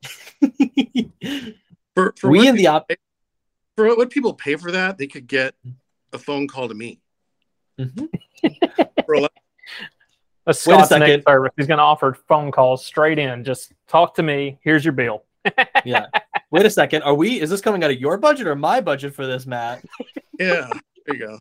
for 1.95 2.13
for 2.17 2.29
we 2.29 2.47
in 2.47 2.55
the 2.55 2.67
op- 2.67 2.88
pay, 2.88 2.97
for 3.75 3.95
what 3.95 4.09
people 4.09 4.33
pay 4.33 4.55
for 4.55 4.71
that, 4.71 4.97
they 4.97 5.07
could 5.07 5.27
get 5.27 5.55
a 6.13 6.19
phone 6.19 6.47
call 6.47 6.67
to 6.67 6.75
me. 6.75 7.00
Mm-hmm. 7.79 8.05
for 9.05 9.19
That's 9.19 9.29
Wait 9.31 9.44
a 10.47 10.53
Scott's 10.53 10.89
second. 10.89 11.07
next 11.07 11.25
service. 11.25 11.51
He's 11.57 11.67
going 11.67 11.77
to 11.77 11.83
offer 11.83 12.17
phone 12.27 12.51
calls 12.51 12.85
straight 12.85 13.19
in. 13.19 13.43
Just 13.43 13.73
talk 13.87 14.15
to 14.15 14.23
me. 14.23 14.59
Here's 14.61 14.83
your 14.85 14.93
bill. 14.93 15.23
Yeah. 15.85 16.07
Wait 16.49 16.65
a 16.65 16.69
second. 16.69 17.03
Are 17.03 17.13
we? 17.13 17.39
Is 17.39 17.49
this 17.51 17.61
coming 17.61 17.83
out 17.83 17.91
of 17.91 17.99
your 17.99 18.17
budget 18.17 18.47
or 18.47 18.55
my 18.55 18.81
budget 18.81 19.13
for 19.13 19.27
this, 19.27 19.45
Matt? 19.45 19.83
Yeah, 20.39 20.67
there 21.05 21.15
you 21.15 21.19
go. 21.27 21.39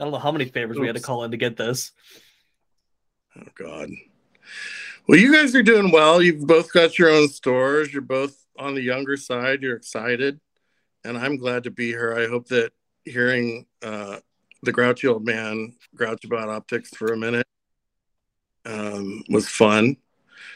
I 0.00 0.04
don't 0.04 0.10
know 0.12 0.18
how 0.18 0.32
many 0.32 0.46
favors 0.46 0.78
we 0.78 0.86
had 0.86 0.96
to 0.96 1.02
call 1.02 1.24
in 1.24 1.30
to 1.30 1.36
get 1.36 1.56
this. 1.56 1.92
Oh 3.36 3.42
God. 3.54 3.90
Well, 5.06 5.18
you 5.18 5.32
guys 5.32 5.54
are 5.54 5.62
doing 5.62 5.90
well. 5.90 6.20
You've 6.22 6.46
both 6.46 6.72
got 6.72 6.98
your 6.98 7.10
own 7.10 7.28
stores. 7.28 7.92
You're 7.92 8.02
both 8.02 8.36
on 8.58 8.74
the 8.74 8.82
younger 8.82 9.16
side. 9.16 9.62
You're 9.62 9.76
excited, 9.76 10.40
and 11.04 11.16
I'm 11.16 11.36
glad 11.36 11.64
to 11.64 11.70
be 11.70 11.88
here. 11.88 12.12
I 12.16 12.26
hope 12.26 12.48
that 12.48 12.72
hearing 13.04 13.66
uh, 13.82 14.17
the 14.62 14.72
grouchy 14.72 15.06
old 15.06 15.24
man 15.24 15.74
grouch 15.94 16.24
about 16.24 16.48
optics 16.48 16.90
for 16.90 17.12
a 17.12 17.16
minute 17.16 17.46
um, 18.64 19.22
was 19.30 19.48
fun. 19.48 19.96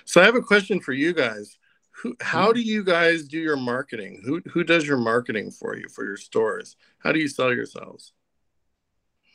So 0.04 0.21
I 0.21 0.25
have 0.25 0.35
a 0.35 0.40
question 0.42 0.80
for 0.80 0.92
you 0.92 1.12
guys. 1.12 1.59
Who, 2.02 2.16
how 2.21 2.52
do 2.52 2.61
you 2.61 2.82
guys 2.82 3.25
do 3.28 3.38
your 3.38 3.56
marketing? 3.56 4.23
Who 4.25 4.40
who 4.50 4.64
does 4.64 4.87
your 4.87 4.97
marketing 4.97 5.50
for 5.52 5.76
you 5.76 5.88
for 5.88 6.04
your 6.04 6.16
stores? 6.16 6.76
How 6.99 7.12
do 7.12 7.21
you 7.21 7.28
sell 7.28 7.52
yourselves? 7.54 8.12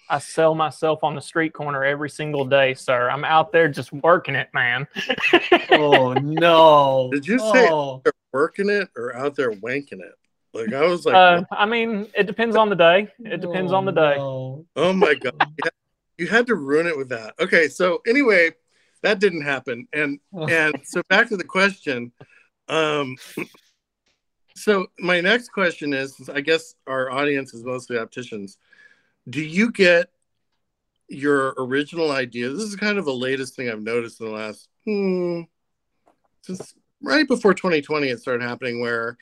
I 0.09 0.19
sell 0.19 0.55
myself 0.55 1.03
on 1.03 1.15
the 1.15 1.21
street 1.21 1.53
corner 1.53 1.83
every 1.83 2.09
single 2.09 2.45
day, 2.45 2.73
sir. 2.73 3.09
I'm 3.09 3.25
out 3.25 3.51
there 3.51 3.67
just 3.67 3.91
working 3.93 4.35
it, 4.35 4.49
man. 4.53 4.87
Oh 5.71 6.13
no! 6.13 7.09
Did 7.13 7.27
you 7.27 7.39
say- 7.39 7.69
Oh. 7.69 8.01
They're 8.03 8.13
working 8.33 8.69
it 8.69 8.89
or 8.97 9.15
out 9.15 9.35
there 9.35 9.51
wanking 9.51 9.99
it? 10.01 10.15
Like 10.57 10.73
I 10.73 10.85
was 10.87 11.05
like, 11.05 11.15
uh, 11.15 11.43
I 11.51 11.65
mean, 11.65 12.07
it 12.15 12.25
depends 12.25 12.55
on 12.55 12.69
the 12.69 12.75
day. 12.75 13.07
It 13.19 13.41
depends 13.41 13.71
on 13.71 13.85
the 13.85 13.91
day. 13.91 14.15
no. 14.17 14.65
Oh 14.75 14.93
my 14.93 15.13
god, 15.13 15.35
you 15.39 15.63
had, 15.63 15.73
you 16.17 16.27
had 16.27 16.47
to 16.47 16.55
ruin 16.55 16.87
it 16.87 16.97
with 16.97 17.09
that. 17.09 17.35
Okay, 17.39 17.67
so 17.67 18.01
anyway, 18.07 18.51
that 19.03 19.19
didn't 19.19 19.43
happen, 19.43 19.87
and 19.93 20.19
and 20.49 20.75
so 20.83 21.01
back 21.09 21.29
to 21.29 21.37
the 21.37 21.43
question. 21.43 22.11
Um, 22.67 23.15
so 24.55 24.87
my 24.99 25.21
next 25.21 25.49
question 25.49 25.93
is, 25.93 26.29
I 26.33 26.41
guess 26.41 26.73
our 26.87 27.11
audience 27.11 27.53
is 27.53 27.63
mostly 27.63 27.97
opticians. 27.97 28.57
Do 29.29 29.43
you 29.43 29.71
get 29.71 30.09
your 31.07 31.53
original 31.57 32.11
idea? 32.11 32.49
This 32.49 32.63
is 32.63 32.75
kind 32.75 32.97
of 32.97 33.05
the 33.05 33.13
latest 33.13 33.55
thing 33.55 33.69
I've 33.69 33.83
noticed 33.83 34.19
in 34.19 34.25
the 34.25 34.33
last 34.33 34.67
hmm, 34.85 35.41
since 36.41 36.73
right 37.03 37.27
before 37.27 37.53
2020 37.53 38.09
it 38.09 38.19
started 38.19 38.41
happening 38.43 38.81
where 38.81 39.17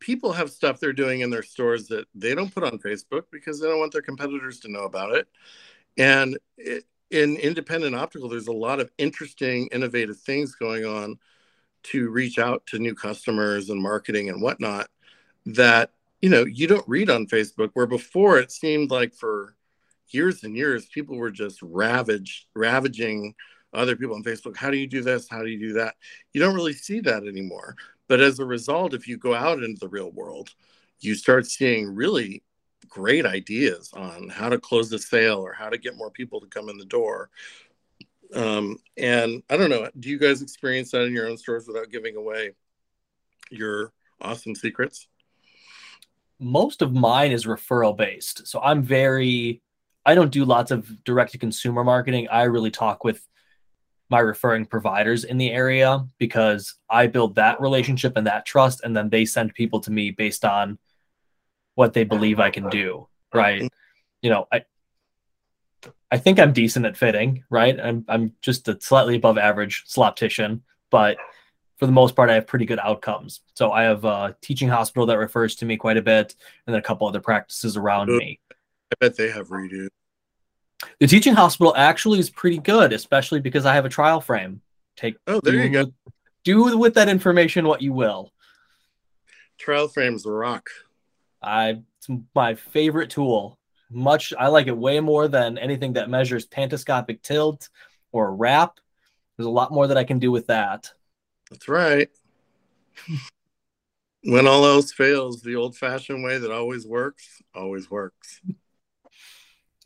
people 0.00 0.32
have 0.32 0.50
stuff 0.50 0.80
they're 0.80 0.92
doing 0.92 1.20
in 1.20 1.30
their 1.30 1.42
stores 1.42 1.86
that 1.88 2.06
they 2.14 2.34
don't 2.34 2.52
put 2.52 2.64
on 2.64 2.78
Facebook 2.78 3.24
because 3.30 3.60
they 3.60 3.68
don't 3.68 3.78
want 3.78 3.92
their 3.92 4.02
competitors 4.02 4.58
to 4.60 4.70
know 4.70 4.84
about 4.84 5.14
it. 5.14 5.28
And 5.96 6.38
it, 6.56 6.84
in 7.10 7.36
independent 7.36 7.94
optical, 7.94 8.28
there's 8.28 8.48
a 8.48 8.52
lot 8.52 8.80
of 8.80 8.90
interesting, 8.98 9.68
innovative 9.72 10.18
things 10.18 10.54
going 10.54 10.84
on 10.84 11.18
to 11.82 12.10
reach 12.10 12.38
out 12.38 12.64
to 12.66 12.78
new 12.78 12.94
customers 12.94 13.70
and 13.70 13.82
marketing 13.82 14.28
and 14.28 14.40
whatnot 14.42 14.88
that 15.46 15.92
you 16.20 16.28
know 16.28 16.44
you 16.44 16.66
don't 16.66 16.88
read 16.88 17.10
on 17.10 17.26
Facebook. 17.26 17.70
Where 17.74 17.86
before 17.86 18.38
it 18.38 18.52
seemed 18.52 18.90
like 18.90 19.14
for 19.14 19.56
years 20.08 20.44
and 20.44 20.56
years 20.56 20.86
people 20.86 21.16
were 21.16 21.30
just 21.30 21.60
ravaged, 21.62 22.46
ravaging 22.54 23.34
other 23.72 23.96
people 23.96 24.14
on 24.14 24.24
Facebook. 24.24 24.56
How 24.56 24.70
do 24.70 24.76
you 24.76 24.86
do 24.86 25.02
this? 25.02 25.28
How 25.28 25.42
do 25.42 25.48
you 25.48 25.58
do 25.58 25.72
that? 25.74 25.94
You 26.32 26.40
don't 26.40 26.54
really 26.54 26.72
see 26.72 27.00
that 27.00 27.26
anymore. 27.26 27.76
But 28.10 28.20
as 28.20 28.40
a 28.40 28.44
result, 28.44 28.92
if 28.92 29.06
you 29.06 29.16
go 29.16 29.34
out 29.34 29.62
into 29.62 29.78
the 29.78 29.88
real 29.88 30.10
world, 30.10 30.52
you 30.98 31.14
start 31.14 31.46
seeing 31.46 31.94
really 31.94 32.42
great 32.88 33.24
ideas 33.24 33.92
on 33.94 34.28
how 34.28 34.48
to 34.48 34.58
close 34.58 34.90
the 34.90 34.98
sale 34.98 35.38
or 35.38 35.52
how 35.52 35.68
to 35.68 35.78
get 35.78 35.96
more 35.96 36.10
people 36.10 36.40
to 36.40 36.48
come 36.48 36.68
in 36.68 36.76
the 36.76 36.84
door. 36.84 37.30
Um, 38.34 38.78
and 38.96 39.44
I 39.48 39.56
don't 39.56 39.70
know, 39.70 39.88
do 40.00 40.08
you 40.08 40.18
guys 40.18 40.42
experience 40.42 40.90
that 40.90 41.04
in 41.04 41.12
your 41.12 41.28
own 41.28 41.36
stores 41.36 41.68
without 41.68 41.90
giving 41.90 42.16
away 42.16 42.50
your 43.48 43.92
awesome 44.20 44.56
secrets? 44.56 45.06
most 46.40 46.80
of 46.80 46.92
mine 46.94 47.32
is 47.32 47.44
referral 47.44 47.96
based. 47.96 48.46
So 48.48 48.60
I'm 48.60 48.82
very 48.82 49.62
I 50.06 50.14
don't 50.14 50.32
do 50.32 50.46
lots 50.46 50.70
of 50.70 51.04
direct 51.04 51.32
to 51.32 51.38
consumer 51.38 51.84
marketing. 51.84 52.26
I 52.32 52.44
really 52.44 52.70
talk 52.70 53.04
with 53.04 53.24
my 54.10 54.18
referring 54.18 54.66
providers 54.66 55.24
in 55.24 55.38
the 55.38 55.50
area 55.50 56.04
because 56.18 56.74
I 56.88 57.06
build 57.06 57.36
that 57.36 57.60
relationship 57.60 58.16
and 58.16 58.26
that 58.26 58.44
trust 58.44 58.82
and 58.82 58.96
then 58.96 59.08
they 59.08 59.24
send 59.24 59.54
people 59.54 59.80
to 59.80 59.92
me 59.92 60.10
based 60.10 60.44
on 60.44 60.78
what 61.74 61.92
they 61.92 62.04
believe 62.04 62.40
I 62.40 62.50
can 62.50 62.68
do, 62.68 63.08
right? 63.32 63.70
You 64.20 64.30
know, 64.30 64.48
I 64.52 64.64
I 66.10 66.18
think 66.18 66.40
I'm 66.40 66.52
decent 66.52 66.86
at 66.86 66.96
fitting, 66.96 67.44
right? 67.50 67.78
I'm 67.80 68.04
I'm 68.08 68.32
just 68.42 68.68
a 68.68 68.78
slightly 68.80 69.16
above 69.16 69.38
average 69.38 69.84
sloptician, 69.86 70.60
but 70.90 71.16
for 71.78 71.86
the 71.86 71.92
most 71.92 72.14
part, 72.14 72.28
I 72.28 72.34
have 72.34 72.46
pretty 72.46 72.66
good 72.66 72.78
outcomes. 72.80 73.40
So 73.54 73.72
I 73.72 73.84
have 73.84 74.04
a 74.04 74.36
teaching 74.42 74.68
hospital 74.68 75.06
that 75.06 75.18
refers 75.18 75.54
to 75.56 75.64
me 75.64 75.76
quite 75.78 75.96
a 75.96 76.02
bit, 76.02 76.34
and 76.66 76.74
then 76.74 76.80
a 76.80 76.82
couple 76.82 77.08
other 77.08 77.20
practices 77.20 77.76
around 77.76 78.08
mm. 78.08 78.18
me. 78.18 78.40
I 78.50 78.94
bet 79.00 79.16
they 79.16 79.30
have 79.30 79.48
redo. 79.48 79.88
The 80.98 81.06
teaching 81.06 81.34
hospital 81.34 81.74
actually 81.76 82.18
is 82.18 82.30
pretty 82.30 82.58
good, 82.58 82.92
especially 82.92 83.40
because 83.40 83.66
I 83.66 83.74
have 83.74 83.84
a 83.84 83.90
trial 83.90 84.20
frame. 84.20 84.60
Take 84.96 85.16
Oh, 85.26 85.40
there 85.40 85.52
do 85.52 85.62
you 85.62 85.70
go. 85.70 85.92
Do 86.44 86.78
with 86.78 86.94
that 86.94 87.08
information 87.08 87.66
what 87.66 87.82
you 87.82 87.92
will. 87.92 88.32
Trial 89.58 89.88
frames 89.88 90.24
rock. 90.26 90.68
I 91.42 91.80
it's 91.98 92.08
my 92.34 92.54
favorite 92.54 93.10
tool. 93.10 93.58
Much 93.90 94.32
I 94.38 94.48
like 94.48 94.68
it 94.68 94.76
way 94.76 95.00
more 95.00 95.28
than 95.28 95.58
anything 95.58 95.94
that 95.94 96.08
measures 96.08 96.46
pantoscopic 96.46 97.22
tilt 97.22 97.68
or 98.12 98.34
wrap. 98.34 98.78
There's 99.36 99.46
a 99.46 99.50
lot 99.50 99.72
more 99.72 99.86
that 99.86 99.96
I 99.96 100.04
can 100.04 100.18
do 100.18 100.30
with 100.30 100.46
that. 100.46 100.90
That's 101.50 101.68
right. 101.68 102.08
when 104.24 104.46
all 104.46 104.64
else 104.64 104.92
fails, 104.92 105.42
the 105.42 105.56
old 105.56 105.76
fashioned 105.76 106.22
way 106.22 106.38
that 106.38 106.52
always 106.52 106.86
works, 106.86 107.42
always 107.54 107.90
works. 107.90 108.40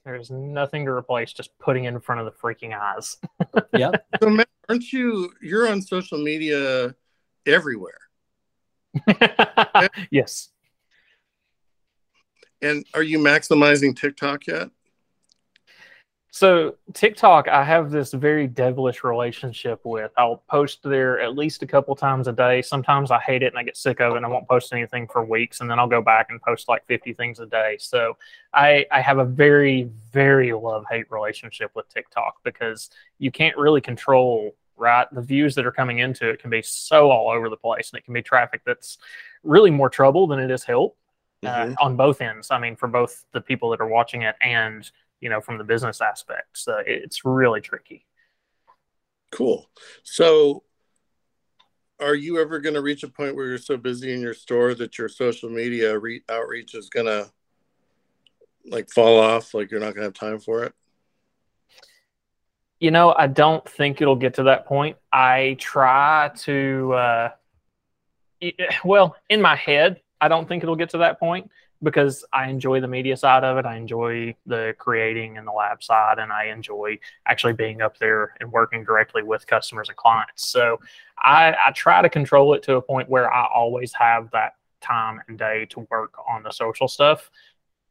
There's 0.05 0.31
nothing 0.31 0.85
to 0.85 0.91
replace 0.91 1.33
just 1.33 1.59
putting 1.59 1.85
in 1.85 1.99
front 1.99 2.21
of 2.21 2.27
the 2.27 2.33
freaking 2.33 2.79
eyes. 2.79 3.17
Yep. 3.77 4.07
So, 4.23 4.31
Matt, 4.31 4.49
aren't 4.69 4.93
you, 4.93 5.33
you're 5.43 5.69
on 5.69 5.83
social 5.83 6.19
media 6.19 6.95
everywhere. 7.45 7.99
yes. 10.11 10.51
And 12.63 12.87
are 12.95 13.03
you 13.03 13.19
maximizing 13.19 13.97
TikTok 13.97 14.47
yet? 14.47 14.71
So 16.35 16.75
TikTok, 16.95 17.47
I 17.47 17.63
have 17.63 17.93
this 17.93 18.13
very 18.13 18.49
devilish 18.49 19.05
relationship 19.05 19.81
with. 19.85 20.11
I'll 20.19 20.43
post 20.51 20.83
there 20.83 21.21
at 21.21 21.37
least 21.37 21.63
a 21.63 21.67
couple 21.67 21.95
times 21.95 22.27
a 22.27 22.33
day. 22.33 22.61
Sometimes 22.61 23.13
I 23.13 23.21
hate 23.21 23.45
it 23.45 23.53
and 23.53 23.57
I 23.59 23.63
get 23.63 23.77
sick 23.77 24.01
of 24.01 24.15
it 24.15 24.17
and 24.17 24.27
I 24.27 24.29
won't 24.29 24.49
post 24.49 24.73
anything 24.73 25.07
for 25.07 25.25
weeks, 25.25 25.61
and 25.61 25.71
then 25.71 25.79
I'll 25.79 25.87
go 25.87 26.03
back 26.03 26.31
and 26.31 26.43
post 26.43 26.67
like 26.69 26.85
50 26.87 27.13
things 27.13 27.39
a 27.39 27.47
day. 27.47 27.77
So 27.79 28.17
I 28.53 28.85
I 28.91 29.01
have 29.01 29.19
a 29.19 29.25
very 29.25 29.89
very 30.11 30.53
love 30.53 30.85
hate 30.91 31.09
relationship 31.09 31.71
with 31.77 31.89
TikTok 31.89 32.43
because 32.43 32.91
you 33.21 33.31
can't 33.31 33.57
really 33.57 33.81
control 33.81 34.57
right 34.77 35.07
the 35.13 35.23
views 35.23 35.55
that 35.55 35.65
are 35.65 35.71
coming 35.71 36.01
into 36.01 36.29
it 36.29 36.41
can 36.41 36.51
be 36.51 36.63
so 36.63 37.13
all 37.13 37.31
over 37.31 37.49
the 37.49 37.57
place 37.57 37.91
and 37.93 37.99
it 38.01 38.05
can 38.05 38.13
be 38.13 38.23
traffic 38.23 38.61
that's 38.67 38.99
really 39.45 39.71
more 39.71 39.89
trouble 39.89 40.27
than 40.27 40.41
it 40.41 40.51
is 40.51 40.65
help 40.65 40.97
uh, 41.45 41.67
Mhm. 41.67 41.75
on 41.79 41.97
both 41.97 42.21
ends. 42.21 42.51
I 42.51 42.59
mean, 42.59 42.75
for 42.75 42.89
both 42.89 43.25
the 43.33 43.41
people 43.41 43.71
that 43.71 43.81
are 43.81 43.87
watching 43.87 44.23
it 44.23 44.35
and 44.41 44.91
you 45.25 45.31
know 45.31 45.41
from 45.41 45.57
the 45.57 45.65
business 45.65 46.03
aspect. 46.03 46.59
So 46.59 46.83
it's 46.87 47.25
really 47.25 47.63
tricky. 47.63 48.07
Cool. 49.33 49.69
So, 50.03 50.65
are 51.99 52.15
you 52.15 52.41
ever 52.41 52.61
going 52.61 52.75
to 52.75 52.83
reach 52.83 53.03
a 53.03 53.09
point 53.09 53.35
where 53.35 53.47
you're 53.47 53.59
so 53.59 53.79
busy 53.79 54.13
in 54.13 54.21
your 54.21 54.35
store 54.35 54.75
that 54.75 54.99
your 54.99 55.09
social 55.09 55.49
media 55.49 55.99
re- 55.99 56.23
outreach 56.29 56.75
is 56.75 56.91
going 56.91 57.07
to 57.07 57.31
like 58.67 58.91
fall 58.91 59.19
off? 59.19 59.55
Like 59.55 59.71
you're 59.71 59.81
not 59.81 59.95
going 59.95 60.03
to 60.03 60.09
have 60.09 60.13
time 60.13 60.39
for 60.39 60.63
it? 60.65 60.75
You 62.79 62.91
know, 62.91 63.15
I 63.17 63.27
don't 63.27 63.67
think 63.67 64.03
it'll 64.03 64.17
get 64.17 64.35
to 64.35 64.43
that 64.43 64.67
point. 64.67 64.99
I 65.11 65.57
try 65.59 66.33
to, 66.41 66.93
uh, 66.93 67.31
well, 68.85 69.17
in 69.31 69.41
my 69.41 69.57
head, 69.57 70.03
I 70.21 70.29
don't 70.29 70.47
think 70.47 70.63
it'll 70.63 70.77
get 70.77 70.91
to 70.91 70.99
that 70.99 71.19
point 71.19 71.51
because 71.83 72.25
I 72.33 72.49
enjoy 72.49 72.81
the 72.81 72.89
media 72.89 73.17
side 73.17 73.45
of 73.45 73.59
it. 73.59 73.67
I 73.67 73.77
enjoy 73.77 74.35
the 74.47 74.75
creating 74.79 75.37
and 75.39 75.47
the 75.47 75.53
lab 75.53 75.83
side, 75.83 76.19
and 76.19 76.33
I 76.33 76.47
enjoy 76.47 76.99
actually 77.27 77.53
being 77.55 77.83
up 77.83 77.99
there 77.99 78.35
and 78.41 78.51
working 78.51 78.85
directly 78.85 79.23
with 79.23 79.47
customers 79.47 79.89
and 79.89 79.97
clients. 79.97 80.49
So 80.49 80.81
I, 81.19 81.55
I 81.67 81.73
try 81.73 82.03
to 82.03 82.09
control 82.09 82.55
it 82.55 82.63
to 82.65 82.77
a 82.77 82.83
point 82.83 83.09
where 83.09 83.33
I 83.33 83.47
always 83.55 83.93
have 83.95 84.31
that 84.33 84.55
time 84.81 85.21
and 85.29 85.39
day 85.39 85.67
to 85.71 85.87
work 85.91 86.15
on 86.29 86.43
the 86.43 86.51
social 86.51 86.89
stuff. 86.89 87.31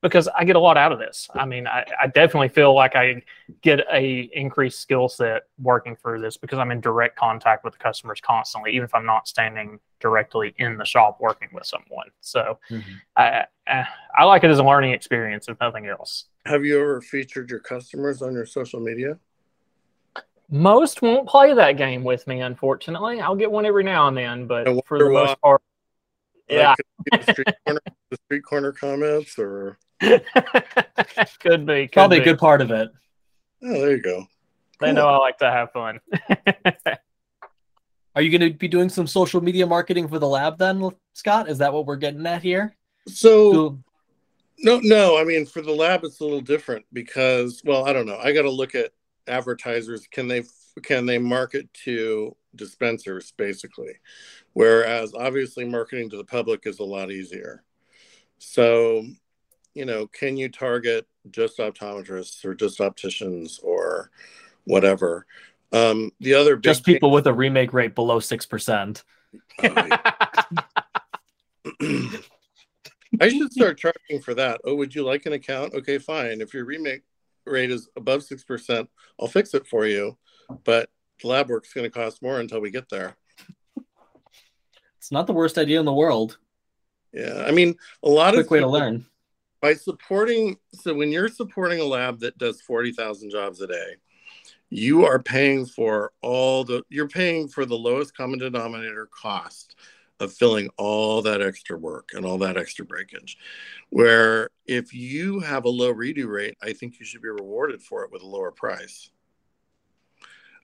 Because 0.04 0.28
I 0.28 0.44
get 0.44 0.58
a 0.58 0.60
lot 0.60 0.78
out 0.78 0.92
of 0.92 1.00
this. 1.00 1.30
I 1.34 1.46
mean, 1.46 1.66
I, 1.66 1.86
I 2.00 2.08
definitely 2.08 2.50
feel 2.50 2.76
like 2.76 2.96
I 2.96 3.24
get 3.62 3.80
a 3.92 4.30
increased 4.34 4.82
skill 4.82 5.08
set 5.08 5.44
working 5.58 5.96
through 5.96 6.20
this 6.20 6.36
because 6.36 6.60
I'm 6.60 6.72
in 6.72 6.82
direct 6.82 7.18
contact 7.18 7.64
with 7.64 7.74
the 7.74 7.80
customers 7.80 8.20
constantly, 8.22 8.74
even 8.74 8.84
if 8.84 8.94
I'm 8.94 9.06
not 9.06 9.30
standing 9.30 9.80
directly 10.02 10.54
in 10.58 10.78
the 10.78 10.84
shop 10.84 11.20
working 11.22 11.48
with 11.54 11.66
someone. 11.66 12.08
So 12.20 12.60
mm-hmm. 12.70 12.92
I, 13.16 13.46
I, 13.66 13.88
I 14.16 14.24
like 14.26 14.44
it 14.44 14.52
as 14.52 14.60
a 14.60 14.64
learning 14.64 14.92
experience, 14.92 15.48
if 15.48 15.58
nothing 15.62 15.88
else. 15.88 16.26
Have 16.46 16.66
you 16.66 16.82
ever 16.82 17.00
featured 17.00 17.50
your 17.50 17.62
customers 17.62 18.22
on 18.22 18.34
your 18.34 18.46
social 18.46 18.82
media? 18.82 19.18
Most 20.50 21.02
won't 21.02 21.30
play 21.30 21.54
that 21.54 21.78
game 21.78 22.04
with 22.04 22.28
me, 22.28 22.42
unfortunately. 22.42 23.22
I'll 23.22 23.38
get 23.38 23.50
one 23.50 23.66
every 23.66 23.86
now 23.86 24.10
and 24.10 24.18
then, 24.18 24.48
but 24.48 24.68
for 24.86 25.00
the 25.00 25.10
most 25.10 25.40
part, 25.40 25.62
yeah. 26.50 26.76
the, 27.12 27.32
street 27.32 27.48
corner, 27.66 27.82
the 28.12 28.18
street 28.26 28.44
corner 28.44 28.72
comments 28.74 29.40
or 29.40 29.78
could 31.40 31.66
be. 31.66 31.88
Could 31.88 31.94
Probably 31.94 32.20
be. 32.20 32.22
a 32.22 32.26
good 32.26 32.40
part 32.40 32.62
of 32.62 32.72
it. 32.72 32.90
Oh, 33.64 33.74
there 33.74 33.96
you 33.96 34.02
go. 34.02 34.26
They 34.80 34.92
know 34.92 35.08
I 35.08 35.18
like 35.18 35.38
to 35.38 35.50
have 35.50 35.72
fun. 35.72 36.00
Are 38.16 38.22
you 38.22 38.38
going 38.38 38.52
to 38.52 38.58
be 38.58 38.68
doing 38.68 38.90
some 38.90 39.08
social 39.08 39.42
media 39.42 39.66
marketing 39.66 40.08
for 40.08 40.20
the 40.20 40.28
lab 40.28 40.58
then, 40.58 40.90
Scott? 41.14 41.50
Is 41.50 41.58
that 41.60 41.74
what 41.74 41.86
we're 41.86 41.96
getting 41.96 42.26
at 42.28 42.44
here? 42.44 42.76
So, 43.08 43.80
no, 44.60 44.80
no. 44.84 45.18
I 45.18 45.24
mean, 45.24 45.46
for 45.46 45.62
the 45.62 45.72
lab, 45.72 46.04
it's 46.04 46.20
a 46.20 46.24
little 46.24 46.42
different 46.42 46.86
because, 46.94 47.62
well, 47.66 47.86
I 47.86 47.94
don't 47.94 48.06
know. 48.06 48.20
I 48.22 48.34
got 48.34 48.44
to 48.44 48.52
look 48.52 48.76
at 48.76 48.92
advertisers. 49.28 50.08
Can 50.12 50.28
they 50.28 50.44
can 50.84 51.06
they 51.06 51.18
market 51.18 51.74
to 51.86 52.36
dispensers 52.56 53.34
basically? 53.38 53.94
Whereas 54.54 55.14
obviously 55.16 55.66
marketing 55.66 56.10
to 56.12 56.18
the 56.18 56.24
public 56.24 56.66
is 56.66 56.80
a 56.80 56.84
lot 56.84 57.12
easier. 57.12 57.64
So, 58.38 59.06
you 59.74 59.86
know, 59.86 60.08
can 60.08 60.38
you 60.38 60.50
target 60.50 61.08
just 61.32 61.58
optometrists 61.58 62.44
or 62.46 62.54
just 62.54 62.80
opticians 62.80 63.60
or 63.64 64.12
whatever? 64.66 65.26
Um, 65.72 66.12
the 66.20 66.36
other 66.36 66.56
just 66.56 66.86
people 66.86 67.10
thing- 67.10 67.16
with 67.16 67.28
a 67.28 67.34
remake 67.34 67.74
rate 67.74 67.96
below 67.96 68.20
six 68.20 68.46
percent. 68.46 69.04
I 73.22 73.30
should 73.30 73.52
start 73.52 73.78
charging 73.78 74.22
for 74.22 74.34
that. 74.36 74.62
Oh, 74.64 74.76
would 74.76 74.94
you 74.94 75.04
like 75.04 75.26
an 75.26 75.34
account? 75.34 75.74
Okay, 75.74 75.98
fine. 75.98 76.42
If 76.42 76.54
your 76.54 76.66
remake 76.66 77.02
rate 77.46 77.72
is 77.72 77.90
above 77.96 78.24
six 78.24 78.44
percent, 78.44 78.90
I'll 79.20 79.28
fix 79.28 79.54
it 79.54 79.68
for 79.68 79.86
you. 79.86 80.18
But 80.64 80.90
the 81.22 81.28
lab 81.28 81.50
work's 81.50 81.74
going 81.74 81.86
to 81.86 81.92
cost 81.92 82.22
more 82.22 82.40
until 82.40 82.60
we 82.60 82.70
get 82.72 82.90
there. 82.90 83.16
It's 84.98 85.12
not 85.12 85.28
the 85.28 85.34
worst 85.34 85.58
idea 85.58 85.80
in 85.80 85.86
the 85.86 85.94
world. 85.94 86.38
Yeah, 87.12 87.44
I 87.48 87.52
mean, 87.52 87.76
a 88.04 88.10
lot 88.10 88.34
quick 88.34 88.46
of 88.46 88.52
way 88.52 88.60
to 88.60 88.68
learn 88.68 89.06
by 89.64 89.74
supporting. 89.74 90.58
So 90.74 90.94
when 90.94 91.10
you're 91.10 91.30
supporting 91.30 91.80
a 91.80 91.86
lab 91.86 92.20
that 92.20 92.38
does 92.38 92.62
forty 92.62 92.92
thousand 92.92 93.32
jobs 93.32 93.62
a 93.62 93.68
day, 93.68 93.96
you 94.70 95.06
are 95.06 95.24
paying 95.24 95.66
for 95.66 96.12
all 96.22 96.66
the. 96.66 96.84
You're 96.90 97.08
paying 97.08 97.48
for 97.48 97.66
the 97.66 97.78
lowest 97.78 98.16
common 98.16 98.40
denominator 98.40 99.08
cost 99.08 99.78
of 100.20 100.34
filling 100.34 100.70
all 100.78 101.22
that 101.22 101.42
extra 101.42 101.78
work 101.78 102.10
and 102.14 102.26
all 102.26 102.38
that 102.40 102.58
extra 102.58 102.86
breakage. 102.86 103.38
Where 103.90 104.50
if 104.66 104.94
you 104.94 105.40
have 105.40 105.64
a 105.64 105.70
low 105.70 105.94
redo 105.94 106.28
rate, 106.28 106.58
I 106.62 106.74
think 106.74 107.00
you 107.00 107.06
should 107.06 107.22
be 107.22 107.30
rewarded 107.30 107.82
for 107.82 108.04
it 108.04 108.12
with 108.12 108.22
a 108.22 108.28
lower 108.28 108.52
price. 108.52 109.10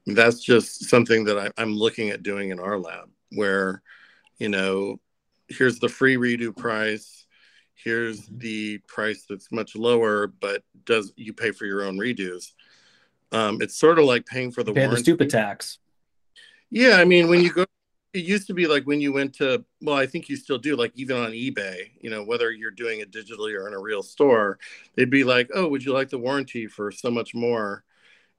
That's 0.05 0.43
just 0.43 0.89
something 0.89 1.23
that 1.25 1.37
I, 1.37 1.51
I'm 1.57 1.73
looking 1.73 2.09
at 2.09 2.23
doing 2.23 2.49
in 2.49 2.59
our 2.59 2.77
lab, 2.77 3.09
where, 3.31 3.81
you 4.39 4.49
know, 4.49 4.99
here's 5.47 5.79
the 5.79 5.89
free 5.89 6.15
redo 6.15 6.55
price, 6.55 7.27
here's 7.83 8.27
the 8.27 8.79
price 8.87 9.25
that's 9.29 9.51
much 9.51 9.75
lower, 9.75 10.27
but 10.27 10.63
does 10.85 11.13
you 11.15 11.33
pay 11.33 11.51
for 11.51 11.65
your 11.65 11.83
own 11.83 11.97
redos. 11.97 12.53
Um, 13.31 13.61
it's 13.61 13.77
sort 13.77 13.99
of 13.99 14.05
like 14.05 14.25
paying 14.25 14.51
for 14.51 14.63
the, 14.63 14.73
pay 14.73 14.87
the 14.87 14.97
stupid 14.97 15.29
tax. 15.29 15.77
Yeah, 16.71 16.95
I 16.97 17.05
mean, 17.05 17.29
when 17.29 17.41
you 17.41 17.51
go 17.51 17.65
it 18.13 18.25
used 18.25 18.47
to 18.47 18.53
be 18.53 18.65
like 18.65 18.83
when 18.85 18.99
you 18.99 19.13
went 19.13 19.33
to 19.33 19.63
well 19.81 19.95
i 19.95 20.05
think 20.05 20.29
you 20.29 20.35
still 20.35 20.57
do 20.57 20.75
like 20.75 20.91
even 20.95 21.17
on 21.17 21.31
ebay 21.31 21.91
you 22.01 22.09
know 22.09 22.23
whether 22.23 22.51
you're 22.51 22.71
doing 22.71 22.99
it 22.99 23.11
digitally 23.11 23.55
or 23.55 23.67
in 23.67 23.73
a 23.73 23.79
real 23.79 24.01
store 24.01 24.57
they'd 24.95 25.09
be 25.09 25.23
like 25.23 25.49
oh 25.53 25.67
would 25.67 25.83
you 25.83 25.93
like 25.93 26.09
the 26.09 26.17
warranty 26.17 26.67
for 26.67 26.91
so 26.91 27.11
much 27.11 27.35
more 27.35 27.83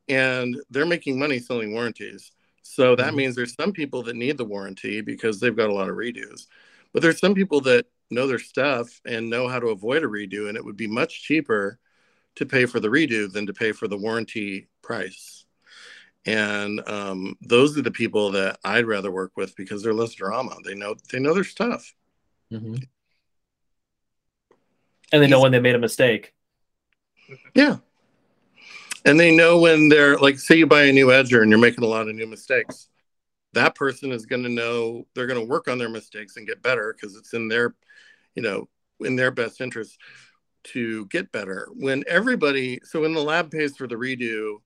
and 0.08 0.56
they're 0.70 0.86
making 0.86 1.18
money 1.18 1.38
selling 1.38 1.72
warranties 1.72 2.32
so 2.62 2.96
that 2.96 3.08
mm-hmm. 3.08 3.16
means 3.16 3.36
there's 3.36 3.54
some 3.54 3.72
people 3.72 4.02
that 4.02 4.16
need 4.16 4.36
the 4.36 4.44
warranty 4.44 5.00
because 5.00 5.38
they've 5.38 5.56
got 5.56 5.70
a 5.70 5.74
lot 5.74 5.88
of 5.88 5.96
redos 5.96 6.46
but 6.92 7.02
there's 7.02 7.20
some 7.20 7.34
people 7.34 7.60
that 7.60 7.86
know 8.10 8.26
their 8.26 8.38
stuff 8.38 9.00
and 9.04 9.30
know 9.30 9.48
how 9.48 9.58
to 9.58 9.68
avoid 9.68 10.02
a 10.02 10.06
redo 10.06 10.48
and 10.48 10.56
it 10.56 10.64
would 10.64 10.76
be 10.76 10.86
much 10.86 11.22
cheaper 11.22 11.78
to 12.36 12.46
pay 12.46 12.66
for 12.66 12.80
the 12.80 12.88
redo 12.88 13.30
than 13.30 13.46
to 13.46 13.52
pay 13.52 13.72
for 13.72 13.88
the 13.88 13.96
warranty 13.96 14.68
price 14.82 15.40
and 16.26 16.86
um, 16.88 17.36
those 17.40 17.76
are 17.78 17.82
the 17.82 17.90
people 17.90 18.32
that 18.32 18.58
I'd 18.64 18.86
rather 18.86 19.10
work 19.10 19.32
with 19.36 19.56
because 19.56 19.82
they're 19.82 19.94
less 19.94 20.14
drama. 20.14 20.56
They 20.64 20.74
know 20.74 20.94
they 21.10 21.18
know 21.18 21.32
their 21.32 21.44
stuff, 21.44 21.94
mm-hmm. 22.52 22.74
and 25.12 25.22
they 25.22 25.26
know 25.26 25.40
when 25.40 25.52
they 25.52 25.60
made 25.60 25.74
a 25.74 25.78
mistake. 25.78 26.34
Yeah, 27.54 27.78
and 29.04 29.18
they 29.18 29.34
know 29.34 29.58
when 29.58 29.88
they're 29.88 30.18
like, 30.18 30.38
say 30.38 30.56
you 30.56 30.66
buy 30.66 30.82
a 30.82 30.92
new 30.92 31.06
edger 31.06 31.40
and 31.40 31.50
you're 31.50 31.58
making 31.58 31.84
a 31.84 31.88
lot 31.88 32.08
of 32.08 32.14
new 32.14 32.26
mistakes. 32.26 32.88
That 33.52 33.74
person 33.74 34.12
is 34.12 34.26
going 34.26 34.42
to 34.44 34.48
know 34.48 35.06
they're 35.14 35.26
going 35.26 35.40
to 35.40 35.50
work 35.50 35.68
on 35.68 35.78
their 35.78 35.88
mistakes 35.88 36.36
and 36.36 36.46
get 36.46 36.62
better 36.62 36.94
because 36.94 37.16
it's 37.16 37.32
in 37.34 37.48
their, 37.48 37.74
you 38.34 38.42
know, 38.42 38.68
in 39.00 39.16
their 39.16 39.30
best 39.30 39.60
interest 39.60 39.98
to 40.62 41.06
get 41.06 41.32
better. 41.32 41.68
When 41.74 42.04
everybody, 42.06 42.80
so 42.84 43.00
when 43.00 43.14
the 43.14 43.22
lab 43.22 43.50
pays 43.50 43.76
for 43.76 43.86
the 43.86 43.96
redo 43.96 44.58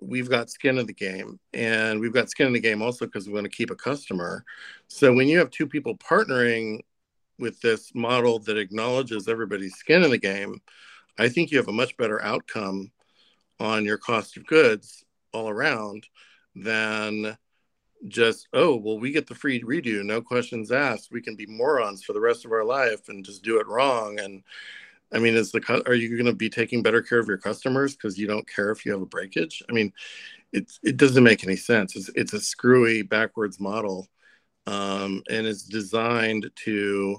we've 0.00 0.30
got 0.30 0.50
skin 0.50 0.78
in 0.78 0.86
the 0.86 0.92
game 0.92 1.38
and 1.52 2.00
we've 2.00 2.12
got 2.12 2.30
skin 2.30 2.46
in 2.46 2.52
the 2.52 2.60
game 2.60 2.82
also 2.82 3.04
because 3.04 3.26
we 3.26 3.34
want 3.34 3.44
to 3.44 3.50
keep 3.50 3.70
a 3.70 3.76
customer 3.76 4.44
so 4.88 5.12
when 5.12 5.28
you 5.28 5.38
have 5.38 5.50
two 5.50 5.66
people 5.66 5.96
partnering 5.96 6.80
with 7.38 7.60
this 7.60 7.94
model 7.94 8.38
that 8.38 8.56
acknowledges 8.56 9.28
everybody's 9.28 9.74
skin 9.74 10.02
in 10.02 10.10
the 10.10 10.18
game 10.18 10.60
i 11.18 11.28
think 11.28 11.50
you 11.50 11.58
have 11.58 11.68
a 11.68 11.72
much 11.72 11.96
better 11.96 12.22
outcome 12.22 12.90
on 13.58 13.84
your 13.84 13.98
cost 13.98 14.36
of 14.36 14.46
goods 14.46 15.04
all 15.32 15.48
around 15.48 16.06
than 16.54 17.36
just 18.08 18.48
oh 18.54 18.74
well 18.76 18.98
we 18.98 19.12
get 19.12 19.26
the 19.26 19.34
free 19.34 19.62
redo 19.62 20.02
no 20.02 20.22
questions 20.22 20.72
asked 20.72 21.12
we 21.12 21.20
can 21.20 21.36
be 21.36 21.46
morons 21.46 22.02
for 22.02 22.14
the 22.14 22.20
rest 22.20 22.46
of 22.46 22.52
our 22.52 22.64
life 22.64 23.08
and 23.08 23.24
just 23.24 23.42
do 23.42 23.60
it 23.60 23.66
wrong 23.66 24.18
and 24.20 24.42
I 25.12 25.18
mean, 25.18 25.34
is 25.34 25.50
the 25.52 25.82
are 25.86 25.94
you 25.94 26.10
going 26.10 26.26
to 26.26 26.32
be 26.32 26.50
taking 26.50 26.82
better 26.82 27.02
care 27.02 27.18
of 27.18 27.28
your 27.28 27.38
customers 27.38 27.94
because 27.94 28.18
you 28.18 28.26
don't 28.26 28.48
care 28.48 28.70
if 28.70 28.86
you 28.86 28.92
have 28.92 29.02
a 29.02 29.06
breakage? 29.06 29.62
I 29.68 29.72
mean, 29.72 29.92
it 30.52 30.70
it 30.82 30.96
doesn't 30.96 31.24
make 31.24 31.44
any 31.44 31.56
sense. 31.56 31.96
It's 31.96 32.10
it's 32.14 32.32
a 32.32 32.40
screwy 32.40 33.02
backwards 33.02 33.58
model, 33.60 34.08
um, 34.66 35.22
and 35.28 35.46
it's 35.46 35.64
designed 35.64 36.50
to 36.64 37.18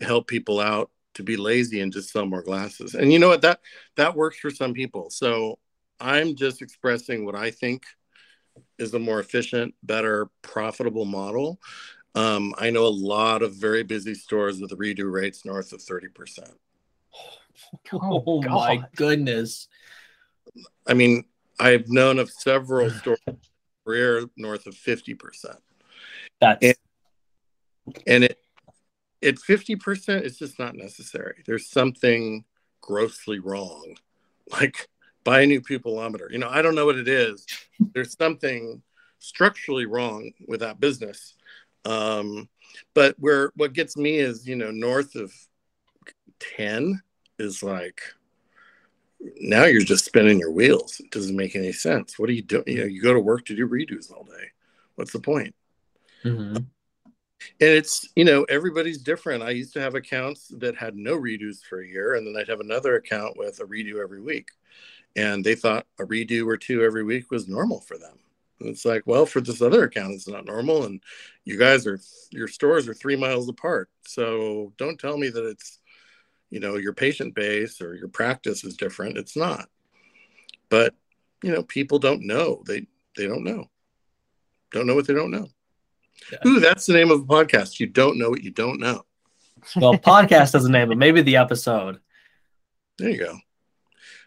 help 0.00 0.26
people 0.28 0.60
out 0.60 0.90
to 1.14 1.22
be 1.22 1.36
lazy 1.36 1.80
and 1.80 1.92
just 1.92 2.10
sell 2.10 2.26
more 2.26 2.42
glasses. 2.42 2.94
And 2.94 3.12
you 3.12 3.18
know 3.18 3.28
what 3.28 3.42
that 3.42 3.60
that 3.96 4.16
works 4.16 4.38
for 4.38 4.50
some 4.50 4.74
people. 4.74 5.10
So 5.10 5.58
I'm 6.00 6.34
just 6.36 6.62
expressing 6.62 7.24
what 7.24 7.36
I 7.36 7.50
think 7.52 7.84
is 8.78 8.94
a 8.94 8.98
more 8.98 9.20
efficient, 9.20 9.74
better, 9.82 10.28
profitable 10.42 11.04
model. 11.04 11.60
Um, 12.14 12.54
I 12.58 12.70
know 12.70 12.86
a 12.86 12.88
lot 12.88 13.42
of 13.42 13.54
very 13.54 13.82
busy 13.82 14.14
stores 14.14 14.60
with 14.60 14.70
redo 14.72 15.10
rates 15.12 15.44
north 15.44 15.72
of 15.72 15.80
30%. 15.80 16.50
Oh, 17.92 18.22
oh 18.26 18.42
my 18.42 18.84
goodness. 18.94 19.68
I 20.86 20.94
mean, 20.94 21.24
I've 21.58 21.88
known 21.88 22.18
of 22.18 22.30
several 22.30 22.90
stores 23.00 23.18
career 23.84 24.24
north 24.36 24.66
of 24.66 24.74
50%. 24.74 25.56
That's 26.40 26.64
and, 26.66 26.76
and 28.06 28.24
it 28.24 28.38
at 29.24 29.36
50%, 29.36 30.22
it's 30.22 30.38
just 30.38 30.58
not 30.58 30.76
necessary. 30.76 31.42
There's 31.46 31.68
something 31.68 32.44
grossly 32.80 33.38
wrong. 33.38 33.96
Like 34.50 34.88
buy 35.24 35.40
a 35.40 35.46
new 35.46 35.60
pupilometer. 35.60 36.30
You 36.30 36.38
know, 36.38 36.48
I 36.48 36.62
don't 36.62 36.74
know 36.74 36.86
what 36.86 36.98
it 36.98 37.08
is. 37.08 37.46
There's 37.94 38.16
something 38.16 38.82
structurally 39.18 39.86
wrong 39.86 40.32
with 40.46 40.60
that 40.60 40.80
business. 40.80 41.34
Um, 41.84 42.48
but 42.94 43.16
where 43.18 43.52
what 43.56 43.72
gets 43.72 43.96
me 43.96 44.16
is, 44.16 44.46
you 44.46 44.56
know, 44.56 44.70
north 44.70 45.14
of 45.16 45.32
10 46.56 47.00
is 47.38 47.62
like 47.62 48.00
now 49.40 49.64
you're 49.64 49.82
just 49.82 50.04
spinning 50.04 50.38
your 50.38 50.50
wheels. 50.50 51.00
It 51.00 51.10
doesn't 51.10 51.36
make 51.36 51.56
any 51.56 51.72
sense. 51.72 52.18
What 52.18 52.28
are 52.28 52.32
you 52.32 52.42
doing? 52.42 52.64
You 52.66 52.80
know, 52.80 52.84
you 52.84 53.02
go 53.02 53.14
to 53.14 53.20
work 53.20 53.46
to 53.46 53.56
do 53.56 53.68
redos 53.68 54.12
all 54.12 54.24
day. 54.24 54.50
What's 54.96 55.12
the 55.12 55.20
point? 55.20 55.54
Mm-hmm. 56.24 56.56
And 56.56 56.68
it's, 57.60 58.08
you 58.16 58.24
know, 58.24 58.44
everybody's 58.44 59.02
different. 59.02 59.42
I 59.42 59.50
used 59.50 59.74
to 59.74 59.80
have 59.80 59.94
accounts 59.94 60.48
that 60.58 60.76
had 60.76 60.96
no 60.96 61.16
redos 61.16 61.62
for 61.62 61.80
a 61.80 61.86
year, 61.86 62.14
and 62.14 62.26
then 62.26 62.40
I'd 62.40 62.48
have 62.48 62.60
another 62.60 62.96
account 62.96 63.36
with 63.36 63.60
a 63.60 63.64
redo 63.64 64.02
every 64.02 64.22
week. 64.22 64.48
And 65.16 65.44
they 65.44 65.54
thought 65.54 65.86
a 65.98 66.04
redo 66.04 66.46
or 66.46 66.56
two 66.56 66.82
every 66.82 67.04
week 67.04 67.30
was 67.30 67.48
normal 67.48 67.80
for 67.80 67.96
them. 67.96 68.18
And 68.60 68.68
it's 68.68 68.84
like, 68.84 69.02
well, 69.06 69.26
for 69.26 69.40
this 69.40 69.62
other 69.62 69.84
account, 69.84 70.14
it's 70.14 70.28
not 70.28 70.44
normal. 70.44 70.84
And 70.84 71.02
you 71.44 71.58
guys 71.58 71.86
are, 71.86 72.00
your 72.30 72.48
stores 72.48 72.88
are 72.88 72.94
three 72.94 73.16
miles 73.16 73.48
apart. 73.48 73.90
So 74.06 74.72
don't 74.76 74.98
tell 74.98 75.16
me 75.16 75.28
that 75.28 75.44
it's, 75.44 75.78
you 76.54 76.60
know 76.60 76.76
your 76.76 76.92
patient 76.92 77.34
base 77.34 77.80
or 77.80 77.96
your 77.96 78.06
practice 78.06 78.62
is 78.62 78.76
different 78.76 79.18
it's 79.18 79.36
not 79.36 79.68
but 80.68 80.94
you 81.42 81.50
know 81.50 81.64
people 81.64 81.98
don't 81.98 82.24
know 82.24 82.62
they 82.64 82.86
they 83.16 83.26
don't 83.26 83.42
know 83.42 83.68
don't 84.70 84.86
know 84.86 84.94
what 84.94 85.04
they 85.04 85.14
don't 85.14 85.32
know 85.32 85.48
yeah. 86.30 86.38
ooh 86.46 86.60
that's 86.60 86.86
the 86.86 86.92
name 86.92 87.10
of 87.10 87.20
a 87.20 87.24
podcast 87.24 87.80
you 87.80 87.88
don't 87.88 88.18
know 88.18 88.30
what 88.30 88.44
you 88.44 88.52
don't 88.52 88.78
know 88.78 89.04
well 89.74 89.94
podcast 89.94 90.52
doesn't 90.52 90.70
name 90.70 90.92
it 90.92 90.96
maybe 90.96 91.22
the 91.22 91.36
episode 91.36 91.98
there 92.98 93.10
you 93.10 93.18
go 93.18 93.36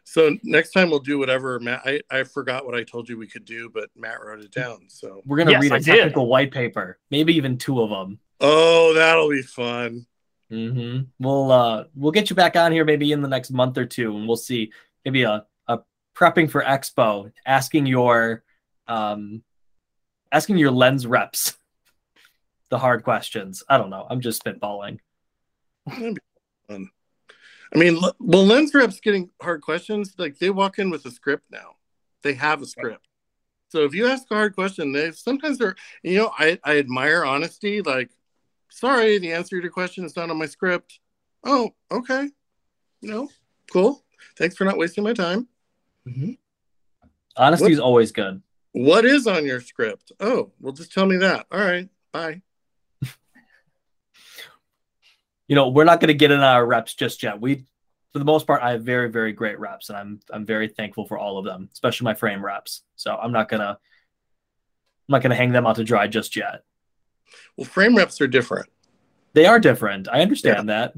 so 0.10 0.38
next 0.42 0.72
time 0.72 0.90
we'll 0.90 1.00
do 1.00 1.20
whatever 1.20 1.60
Matt. 1.60 1.82
I, 1.84 2.00
I 2.10 2.24
forgot 2.24 2.66
what 2.66 2.74
I 2.74 2.84
told 2.84 3.10
you 3.10 3.18
we 3.18 3.28
could 3.28 3.44
do, 3.44 3.70
but 3.70 3.90
Matt 3.94 4.24
wrote 4.24 4.40
it 4.40 4.52
down. 4.52 4.86
So 4.88 5.22
we're 5.26 5.36
gonna 5.36 5.52
yes, 5.52 5.64
read 5.64 5.72
a 5.74 5.76
I 5.76 5.80
technical 5.80 6.24
did. 6.24 6.30
white 6.30 6.52
paper, 6.54 6.98
maybe 7.12 7.36
even 7.36 7.58
two 7.58 7.82
of 7.82 7.90
them. 7.90 8.18
Oh, 8.40 8.94
that'll 8.94 9.30
be 9.30 9.42
fun. 9.42 10.06
Mm-hmm. 10.50 11.04
We'll 11.20 11.52
uh 11.52 11.84
we'll 11.94 12.14
get 12.14 12.30
you 12.30 12.38
back 12.38 12.56
on 12.56 12.72
here 12.72 12.86
maybe 12.86 13.12
in 13.12 13.22
the 13.22 13.28
next 13.28 13.52
month 13.52 13.78
or 13.78 13.86
two, 13.86 14.16
and 14.16 14.26
we'll 14.26 14.38
see 14.38 14.72
maybe 15.04 15.24
a 15.24 15.46
a 15.68 15.80
prepping 16.16 16.50
for 16.50 16.64
expo, 16.64 17.30
asking 17.46 17.86
your 17.86 18.46
um 18.88 19.44
asking 20.32 20.58
your 20.58 20.72
lens 20.72 21.06
reps 21.06 21.58
the 22.70 22.80
hard 22.80 23.04
questions. 23.04 23.62
I 23.68 23.78
don't 23.78 23.90
know. 23.90 24.08
I'm 24.10 24.22
just 24.22 24.42
spitballing. 24.42 25.00
That'd 27.72 27.94
be 27.94 28.00
fun. 28.00 28.06
I 28.06 28.08
mean, 28.08 28.14
well, 28.20 28.46
lens 28.46 28.74
reps 28.74 29.00
getting 29.00 29.30
hard 29.42 29.62
questions. 29.62 30.16
Like 30.18 30.40
they 30.40 30.50
walk 30.50 30.80
in 30.80 30.90
with 30.90 31.06
a 31.06 31.12
script 31.12 31.46
now. 31.52 31.76
They 32.24 32.34
have 32.34 32.62
a 32.62 32.66
script. 32.66 33.08
So 33.70 33.84
if 33.84 33.94
you 33.94 34.08
ask 34.08 34.24
a 34.32 34.36
hard 34.36 34.56
question, 34.56 34.92
they 34.92 35.12
sometimes 35.12 35.58
they're 35.58 35.76
you 36.04 36.18
know 36.18 36.32
I 36.38 36.60
I 36.64 36.78
admire 36.78 37.26
honesty. 37.26 37.82
Like, 37.82 38.10
sorry, 38.70 39.18
the 39.20 39.34
answer 39.34 39.58
to 39.58 39.62
your 39.62 39.72
question 39.72 40.06
is 40.06 40.16
not 40.16 40.30
on 40.30 40.38
my 40.38 40.46
script. 40.46 41.00
Oh, 41.44 41.74
okay. 41.92 42.30
You 43.02 43.10
know, 43.10 43.30
cool. 43.72 44.04
Thanks 44.38 44.56
for 44.56 44.66
not 44.66 44.78
wasting 44.78 45.04
my 45.04 45.14
time. 45.14 45.48
Mm-hmm. 46.08 46.32
Honesty 47.36 47.66
what, 47.66 47.72
is 47.72 47.80
always 47.80 48.12
good. 48.12 48.42
What 48.72 49.06
is 49.06 49.28
on 49.28 49.46
your 49.46 49.62
script? 49.62 50.12
Oh, 50.20 50.52
well, 50.60 50.74
just 50.74 50.94
tell 50.94 51.06
me 51.06 51.18
that. 51.18 51.46
All 51.52 51.60
right, 51.60 51.88
bye 52.12 52.42
you 55.48 55.56
know, 55.56 55.70
we're 55.70 55.86
not 55.86 56.00
going 56.00 56.10
to 56.10 56.14
get 56.14 56.32
in 56.32 56.42
our 56.42 56.66
reps 56.66 56.94
just 56.94 57.24
yet. 57.24 57.40
We, 57.40 57.66
for 58.12 58.20
the 58.20 58.26
most 58.26 58.48
part, 58.48 58.62
I 58.62 58.72
have 58.72 58.84
very, 58.84 59.10
very 59.10 59.32
great 59.32 59.60
reps, 59.60 59.90
and 59.90 59.98
I'm 59.98 60.20
I'm 60.32 60.46
very 60.46 60.68
thankful 60.68 61.06
for 61.06 61.18
all 61.18 61.38
of 61.38 61.46
them, 61.46 61.70
especially 61.72 62.06
my 62.06 62.14
frame 62.14 62.44
reps. 62.44 62.82
So 62.96 63.16
I'm 63.16 63.32
not 63.32 63.50
gonna 63.50 63.78
I'm 63.80 65.12
not 65.12 65.22
gonna 65.22 65.36
hang 65.36 65.52
them 65.52 65.66
out 65.66 65.78
to 65.78 65.84
dry 65.84 66.08
just 66.08 66.36
yet. 66.36 66.64
Well, 67.56 67.66
frame 67.66 67.96
reps 67.96 68.20
are 68.22 68.28
different. 68.28 68.70
They 69.34 69.46
are 69.46 69.60
different. 69.60 70.08
I 70.12 70.22
understand 70.22 70.68
yeah. 70.68 70.90
that. 70.90 70.94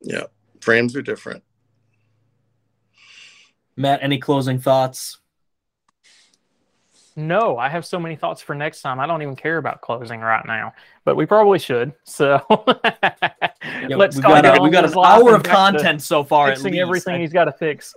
Yeah, 0.00 0.24
frames 0.60 0.96
are 0.96 1.02
different. 1.02 1.44
Matt, 3.76 4.02
any 4.02 4.18
closing 4.18 4.58
thoughts? 4.58 5.17
No, 7.18 7.58
I 7.58 7.68
have 7.68 7.84
so 7.84 7.98
many 7.98 8.14
thoughts 8.14 8.40
for 8.40 8.54
next 8.54 8.80
time. 8.80 9.00
I 9.00 9.06
don't 9.08 9.22
even 9.22 9.34
care 9.34 9.58
about 9.58 9.80
closing 9.80 10.20
right 10.20 10.46
now, 10.46 10.72
but 11.04 11.16
we 11.16 11.26
probably 11.26 11.58
should. 11.58 11.92
So 12.04 12.40
yeah, 12.84 13.96
let's 13.96 14.14
we 14.14 14.22
got, 14.22 14.46
a, 14.46 14.62
we 14.62 14.70
got 14.70 14.84
an 14.84 14.96
hour 14.96 15.34
of 15.34 15.42
content 15.42 16.00
so 16.00 16.22
far. 16.22 16.50
Fixing 16.50 16.78
everything 16.78 17.16
I... 17.16 17.18
he's 17.18 17.32
got 17.32 17.46
to 17.46 17.52
fix. 17.52 17.92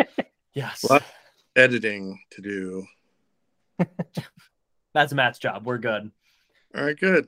yes, 0.52 0.84
editing 1.56 2.20
to 2.32 2.42
do. 2.42 2.86
That's 4.92 5.14
Matt's 5.14 5.38
job. 5.38 5.64
We're 5.64 5.78
good. 5.78 6.10
All 6.76 6.84
right, 6.84 6.98
good. 6.98 7.26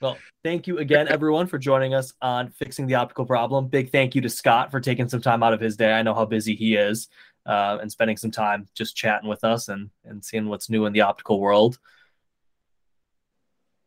Well, 0.00 0.18
thank 0.42 0.66
you 0.66 0.78
again, 0.78 1.06
everyone, 1.06 1.46
for 1.46 1.56
joining 1.56 1.94
us 1.94 2.14
on 2.20 2.48
Fixing 2.50 2.88
the 2.88 2.96
Optical 2.96 3.26
Problem. 3.26 3.68
Big 3.68 3.92
thank 3.92 4.16
you 4.16 4.22
to 4.22 4.28
Scott 4.28 4.72
for 4.72 4.80
taking 4.80 5.08
some 5.08 5.22
time 5.22 5.44
out 5.44 5.52
of 5.52 5.60
his 5.60 5.76
day. 5.76 5.92
I 5.92 6.02
know 6.02 6.14
how 6.14 6.24
busy 6.24 6.56
he 6.56 6.74
is 6.74 7.08
uh, 7.46 7.78
and 7.80 7.90
spending 7.90 8.16
some 8.16 8.30
time 8.30 8.68
just 8.74 8.96
chatting 8.96 9.28
with 9.28 9.44
us 9.44 9.68
and 9.68 9.90
and 10.04 10.24
seeing 10.24 10.48
what's 10.48 10.70
new 10.70 10.86
in 10.86 10.92
the 10.92 11.02
optical 11.02 11.40
world. 11.40 11.78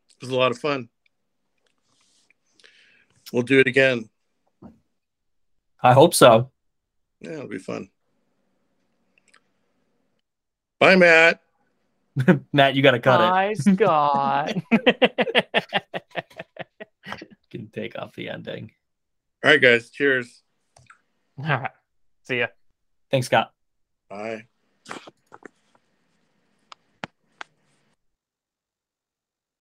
It 0.09 0.25
was 0.25 0.31
a 0.31 0.35
lot 0.35 0.51
of 0.51 0.57
fun. 0.57 0.89
We'll 3.31 3.43
do 3.43 3.59
it 3.59 3.67
again. 3.67 4.09
I 5.81 5.93
hope 5.93 6.13
so. 6.13 6.51
Yeah, 7.19 7.31
it'll 7.31 7.47
be 7.47 7.59
fun. 7.59 7.89
Bye, 10.79 10.95
Matt. 10.95 11.41
Matt, 12.53 12.75
you 12.75 12.81
got 12.81 12.91
to 12.91 12.99
cut 12.99 13.17
Bye, 13.17 13.51
it. 13.51 13.65
Bye, 13.65 13.73
Scott. 13.73 14.53
Can 17.49 17.69
take 17.69 17.97
off 17.97 18.15
the 18.15 18.29
ending. 18.29 18.71
All 19.43 19.51
right, 19.51 19.61
guys. 19.61 19.89
Cheers. 19.89 20.43
All 21.39 21.45
right. 21.45 21.71
See 22.23 22.39
ya. 22.39 22.47
Thanks, 23.09 23.27
Scott. 23.27 23.53
Bye. 24.09 24.47